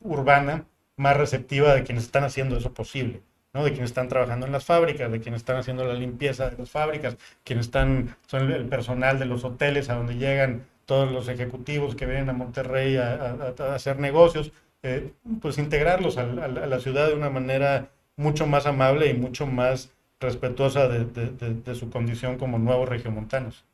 urbana 0.00 0.64
más 0.96 1.16
receptiva 1.16 1.74
de 1.74 1.82
quienes 1.84 2.04
están 2.04 2.24
haciendo 2.24 2.56
eso 2.56 2.72
posible. 2.72 3.22
¿no? 3.52 3.64
De 3.64 3.70
quienes 3.70 3.90
están 3.90 4.08
trabajando 4.08 4.46
en 4.46 4.52
las 4.52 4.64
fábricas, 4.64 5.10
de 5.10 5.20
quienes 5.20 5.40
están 5.40 5.56
haciendo 5.56 5.84
la 5.84 5.94
limpieza 5.94 6.50
de 6.50 6.58
las 6.58 6.70
fábricas, 6.70 7.16
quienes 7.44 7.66
están, 7.66 8.16
son 8.26 8.50
el 8.52 8.66
personal 8.66 9.18
de 9.18 9.26
los 9.26 9.44
hoteles 9.44 9.88
a 9.88 9.94
donde 9.94 10.16
llegan 10.16 10.66
todos 10.84 11.10
los 11.10 11.28
ejecutivos 11.28 11.96
que 11.96 12.06
vienen 12.06 12.28
a 12.28 12.32
Monterrey 12.32 12.96
a, 12.96 13.54
hacer 13.74 13.98
negocios, 13.98 14.52
eh, 14.82 15.12
pues 15.40 15.58
integrarlos 15.58 16.16
a, 16.16 16.24
la 16.24 16.80
ciudad 16.80 17.08
de 17.08 17.14
una 17.14 17.30
manera 17.30 17.90
mucho 18.16 18.46
más 18.46 18.66
amable 18.66 19.08
y 19.08 19.14
mucho 19.14 19.46
más 19.46 19.90
respetuosa 20.20 20.88
de, 20.88 21.74
su 21.74 21.90
condición 21.90 22.38
como 22.38 22.58
nuevos 22.58 22.88
regiomontanos. 22.88 23.64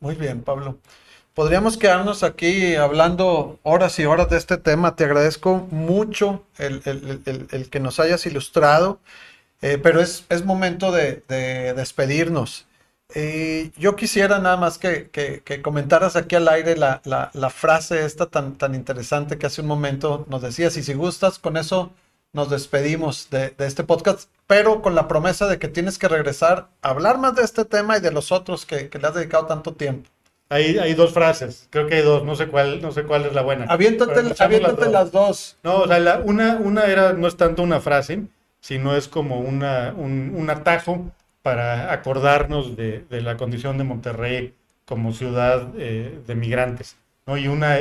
Muy 0.00 0.14
bien, 0.14 0.42
Pablo. 0.42 0.78
Podríamos 1.36 1.76
quedarnos 1.76 2.22
aquí 2.22 2.76
hablando 2.76 3.58
horas 3.62 3.98
y 3.98 4.06
horas 4.06 4.30
de 4.30 4.38
este 4.38 4.56
tema. 4.56 4.96
Te 4.96 5.04
agradezco 5.04 5.68
mucho 5.70 6.46
el, 6.56 7.68
que 7.70 7.78
nos 7.78 8.00
hayas 8.00 8.24
ilustrado, 8.24 9.00
eh, 9.60 9.76
pero 9.76 10.00
es, 10.00 10.24
momento 10.46 10.92
de, 10.92 11.22
despedirnos. 11.76 12.64
Eh, 13.14 13.70
yo 13.76 13.96
quisiera 13.96 14.38
nada 14.38 14.56
más 14.56 14.78
que, 14.78 15.10
comentaras 15.62 16.16
aquí 16.16 16.36
al 16.36 16.48
aire 16.48 16.74
la, 16.74 17.50
frase 17.54 18.06
esta 18.06 18.24
tan, 18.24 18.56
tan 18.56 18.74
interesante 18.74 19.36
que 19.36 19.44
hace 19.44 19.60
un 19.60 19.68
momento 19.68 20.24
nos 20.30 20.40
decías, 20.40 20.74
y 20.78 20.82
si 20.82 20.94
gustas, 20.94 21.38
con 21.38 21.58
eso 21.58 21.92
nos 22.32 22.48
despedimos 22.48 23.28
de, 23.28 23.54
este 23.58 23.84
podcast, 23.84 24.30
pero 24.46 24.80
con 24.80 24.94
la 24.94 25.06
promesa 25.06 25.46
de 25.48 25.58
que 25.58 25.68
tienes 25.68 25.98
que 25.98 26.08
regresar 26.08 26.70
a 26.80 26.88
hablar 26.88 27.18
más 27.18 27.34
de 27.34 27.42
este 27.42 27.66
tema 27.66 27.98
y 27.98 28.00
de 28.00 28.10
los 28.10 28.32
otros 28.32 28.64
que, 28.64 28.88
le 28.90 29.06
has 29.06 29.14
dedicado 29.14 29.44
tanto 29.44 29.74
tiempo. 29.74 30.08
Hay, 30.48 30.78
hay 30.78 30.94
dos 30.94 31.12
frases, 31.12 31.66
creo 31.70 31.88
que 31.88 31.96
hay 31.96 32.02
dos, 32.02 32.24
no 32.24 32.36
sé 32.36 32.46
cuál, 32.46 32.80
no 32.80 32.92
sé 32.92 33.02
cuál 33.02 33.24
es 33.24 33.32
la 33.32 33.42
buena. 33.42 33.66
Aviéntate, 33.68 34.22
las, 34.22 35.10
dos. 35.10 35.56
No, 35.64 35.78
o 35.78 35.88
sea, 35.88 36.22
una, 36.24 36.56
una 36.56 36.84
era, 36.84 37.14
no 37.14 37.26
es 37.26 37.36
tanto 37.36 37.64
una 37.64 37.80
frase, 37.80 38.22
sino 38.60 38.96
es 38.96 39.08
como 39.08 39.40
una, 39.40 39.92
un, 39.96 40.48
atajo 40.48 41.10
para 41.42 41.92
acordarnos 41.92 42.76
de, 42.76 43.04
la 43.10 43.36
condición 43.36 43.76
de 43.76 43.84
Monterrey 43.84 44.54
como 44.84 45.12
ciudad 45.12 45.68
eh, 45.78 46.20
de 46.24 46.34
migrantes. 46.36 46.96
¿no? 47.26 47.36
Y 47.36 47.48
una, 47.48 47.78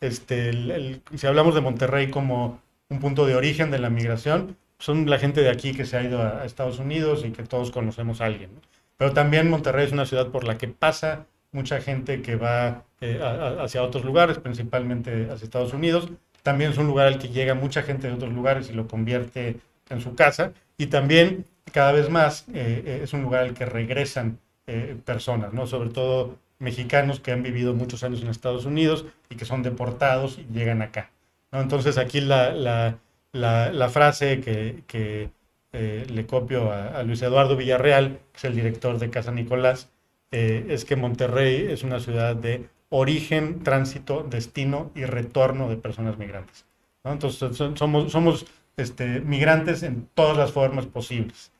este, 0.00 1.00
si 1.14 1.26
hablamos 1.26 1.54
de 1.54 1.60
Monterrey 1.60 2.10
como 2.10 2.60
un 2.88 2.98
punto 2.98 3.24
de 3.24 3.36
origen 3.36 3.70
de 3.70 3.78
la 3.78 3.88
migración, 3.88 4.56
son 4.78 5.08
la 5.08 5.18
gente 5.18 5.42
de 5.42 5.50
aquí 5.50 5.74
que 5.74 5.86
se 5.86 5.96
ha 5.96 6.02
ido 6.02 6.20
a, 6.20 6.44
Estados 6.44 6.80
Unidos 6.80 7.24
y 7.24 7.30
que 7.30 7.44
todos 7.44 7.70
conocemos 7.70 8.20
a 8.20 8.26
alguien. 8.26 8.50
Pero 8.96 9.12
también 9.12 9.48
Monterrey 9.48 9.86
es 9.86 9.92
una 9.92 10.06
ciudad 10.06 10.28
por 10.28 10.44
la 10.44 10.58
que 10.58 10.66
pasa 10.66 11.26
mucha 11.52 11.80
gente 11.80 12.22
que 12.22 12.36
va 12.36 12.84
eh, 13.00 13.20
hacia 13.60 13.82
otros 13.82 14.04
lugares, 14.04 14.38
principalmente 14.38 15.28
hacia 15.30 15.44
Estados 15.44 15.72
Unidos. 15.72 16.08
También 16.42 16.72
es 16.72 16.78
un 16.78 16.86
lugar 16.86 17.06
al 17.06 17.18
que 17.18 17.28
llega 17.28 17.54
mucha 17.54 17.82
gente 17.82 18.08
de 18.08 18.14
otros 18.14 18.32
lugares 18.32 18.68
y 18.70 18.72
lo 18.72 18.88
convierte 18.88 19.56
en 19.88 20.00
su 20.00 20.14
casa. 20.14 20.52
Y 20.76 20.86
también, 20.86 21.44
cada 21.72 21.92
vez 21.92 22.10
más, 22.10 22.46
eh, 22.48 22.82
eh, 22.84 23.00
es 23.04 23.12
un 23.12 23.22
lugar 23.22 23.44
al 23.44 23.54
que 23.54 23.66
regresan 23.66 24.38
personas, 25.04 25.52
¿no? 25.52 25.66
sobre 25.66 25.90
todo 25.90 26.38
mexicanos 26.62 27.20
que 27.20 27.32
han 27.32 27.42
vivido 27.42 27.74
muchos 27.74 28.04
años 28.04 28.22
en 28.22 28.28
Estados 28.28 28.64
Unidos 28.64 29.04
y 29.28 29.34
que 29.34 29.44
son 29.44 29.62
deportados 29.62 30.38
y 30.38 30.46
llegan 30.54 30.80
acá. 30.80 31.10
Entonces 31.50 31.98
aquí 31.98 32.20
la, 32.20 32.96
frase 33.90 34.40
que, 34.40 35.30
eh, 35.72 36.06
le 36.08 36.26
copio 36.26 36.72
a, 36.72 37.02
Luis 37.02 37.20
Eduardo 37.22 37.56
Villarreal, 37.56 38.18
que 38.32 38.38
es 38.38 38.44
el 38.44 38.54
director 38.54 38.98
de 38.98 39.10
Casa 39.10 39.32
Nicolás, 39.32 39.90
eh, 40.32 40.66
es 40.70 40.84
que 40.84 40.96
Monterrey 40.96 41.66
es 41.70 41.82
una 41.84 42.00
ciudad 42.00 42.34
de 42.34 42.68
origen, 42.88 43.62
tránsito, 43.62 44.22
destino 44.22 44.90
y 44.94 45.04
retorno 45.04 45.68
de 45.68 45.76
personas 45.76 46.18
migrantes. 46.18 46.64
Entonces 47.04 47.56
somos, 47.74 48.12
somos 48.12 48.46
este, 48.76 49.20
migrantes 49.20 49.82
en 49.82 50.08
todas 50.14 50.36
las 50.36 50.52
formas 50.52 50.86
posibles. 50.86 51.52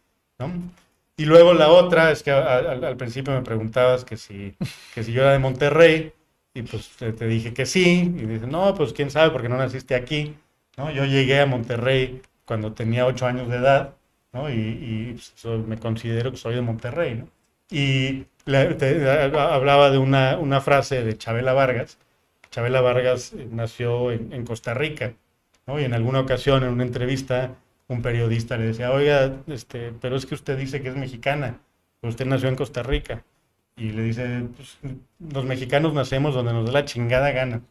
Y 1.17 1.25
luego 1.25 1.55
la 1.55 1.69
otra 1.69 2.11
es 2.11 2.23
que 2.23 2.31
al, 2.31 2.97
principio 2.97 3.33
me 3.33 3.43
preguntabas 3.43 4.05
que 4.05 4.17
si, 4.17 4.57
que 4.95 5.05
si 5.05 5.13
yo 5.13 5.23
era 5.23 5.33
de 5.33 5.39
Monterrey. 5.39 6.13
Y 6.55 6.63
pues 6.63 6.91
te, 6.99 7.13
dije 7.27 7.55
que 7.55 7.65
sí, 7.65 8.13
y 8.15 8.27
dice, 8.27 8.47
no, 8.47 8.75
pues 8.75 8.93
quién 8.93 9.11
sabe, 9.11 9.31
porque 9.31 9.49
no 9.49 9.57
naciste 9.57 9.95
aquí, 9.95 10.35
¿no? 10.77 10.91
Yo 10.91 11.07
llegué 11.07 11.41
a 11.41 11.47
Monterrey 11.47 12.21
cuando 12.45 12.75
tenía 12.75 13.07
ocho 13.07 13.25
años 13.27 13.49
de 13.49 13.57
edad, 13.57 13.95
¿no? 14.33 14.51
Y, 14.51 15.15
pues, 15.15 15.59
me 15.67 15.79
considero 15.79 16.31
que 16.31 16.37
soy 16.37 16.55
de 16.55 16.61
Monterrey, 16.61 17.15
¿no? 17.15 17.29
Y 17.73 18.27
hablaba 18.47 19.91
de 19.91 19.99
una, 19.99 20.37
una, 20.39 20.61
frase 20.61 21.03
de 21.03 21.17
Chabela 21.17 21.55
Vargas. 21.55 21.99
Chabela 22.51 22.83
Vargas 22.83 23.33
nació 23.51 24.13
en, 24.13 24.45
Costa 24.45 24.75
Rica, 24.75 25.15
¿no? 25.67 25.81
Y 25.81 25.85
en 25.85 25.95
alguna 25.95 26.21
ocasión, 26.21 26.63
en 26.65 26.69
una 26.69 26.85
entrevista, 26.85 27.55
un 27.89 28.03
periodista 28.03 28.59
le 28.59 28.67
decía, 28.67 28.93
oiga, 28.93 29.37
este, 29.47 29.95
pero 30.01 30.17
es 30.17 30.27
que 30.27 30.35
usted 30.35 30.59
dice 30.59 30.83
que 30.83 30.91
es 30.91 30.97
mexicana, 30.97 31.61
usted 32.03 32.27
nació 32.27 32.51
en 32.51 32.57
Costa 32.57 32.83
Rica 32.83 33.25
y 33.77 33.91
le 33.91 34.03
dice, 34.03 34.45
pues, 34.55 34.79
los 35.33 35.45
mexicanos 35.47 35.95
nacemos 35.95 36.35
donde 36.35 36.53
nos 36.53 36.67
da 36.67 36.73
la 36.73 36.85
chingada 36.85 37.31
gana. 37.31 37.63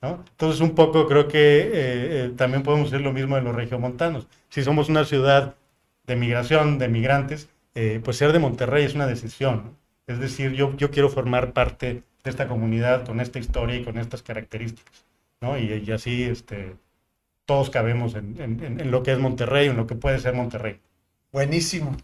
¿no? 0.00 0.24
Entonces 0.30 0.62
un 0.62 0.74
poco 0.74 1.06
creo 1.06 1.28
que 1.28 1.38
eh, 1.38 1.70
eh, 1.72 2.32
también 2.34 2.62
podemos 2.62 2.90
decir 2.90 3.04
lo 3.04 3.12
mismo 3.12 3.36
de 3.36 3.42
los 3.42 3.54
regiomontanos. 3.54 4.26
Si 4.48 4.62
somos 4.62 4.88
una 4.88 5.04
ciudad 5.04 5.54
de 6.06 6.16
migración, 6.16 6.78
de 6.78 6.88
migrantes, 6.88 7.50
eh, 7.74 8.00
pues 8.02 8.16
ser 8.16 8.32
de 8.32 8.38
Monterrey 8.38 8.84
es 8.84 8.94
una 8.94 9.06
decisión. 9.06 9.76
Es 10.06 10.18
decir, 10.18 10.52
yo, 10.52 10.76
yo 10.76 10.90
quiero 10.90 11.08
formar 11.08 11.52
parte 11.52 12.02
de 12.24 12.30
esta 12.30 12.48
comunidad 12.48 13.06
con 13.06 13.20
esta 13.20 13.38
historia 13.38 13.76
y 13.76 13.84
con 13.84 13.98
estas 13.98 14.22
características. 14.22 15.06
¿no? 15.40 15.58
Y, 15.58 15.90
así 15.92 16.24
este, 16.24 16.76
todos 17.46 17.70
cabemos 17.70 18.14
en, 18.14 18.40
en, 18.40 18.80
en 18.80 18.90
lo 18.90 19.02
que 19.02 19.12
es 19.12 19.18
Monterrey, 19.18 19.68
en 19.68 19.76
lo 19.76 19.86
que 19.86 19.94
puede 19.94 20.18
ser 20.18 20.34
Monterrey. 20.34 20.80
Buenísimo. 21.32 21.96